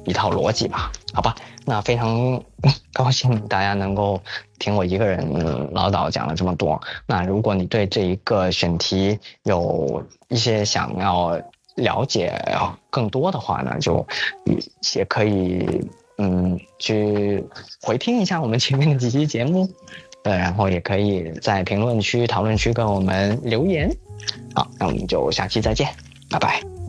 [0.05, 0.90] 一套逻辑吧？
[1.14, 2.42] 好吧，那非常
[2.92, 4.20] 高兴大家能够
[4.59, 6.80] 听我一个人唠叨讲了这么多。
[7.07, 11.40] 那如果你对这一个选题有一些想要
[11.76, 12.34] 了解
[12.90, 14.05] 更多的话呢，就
[14.96, 15.88] 也可以。
[16.18, 17.44] 嗯，去
[17.80, 19.68] 回听一下我们前面的几期节目，
[20.22, 23.90] 对，然后也可以在评论区、讨论区跟我们留言。
[24.54, 25.88] 好，那我们就下期再见，
[26.30, 26.82] 拜拜。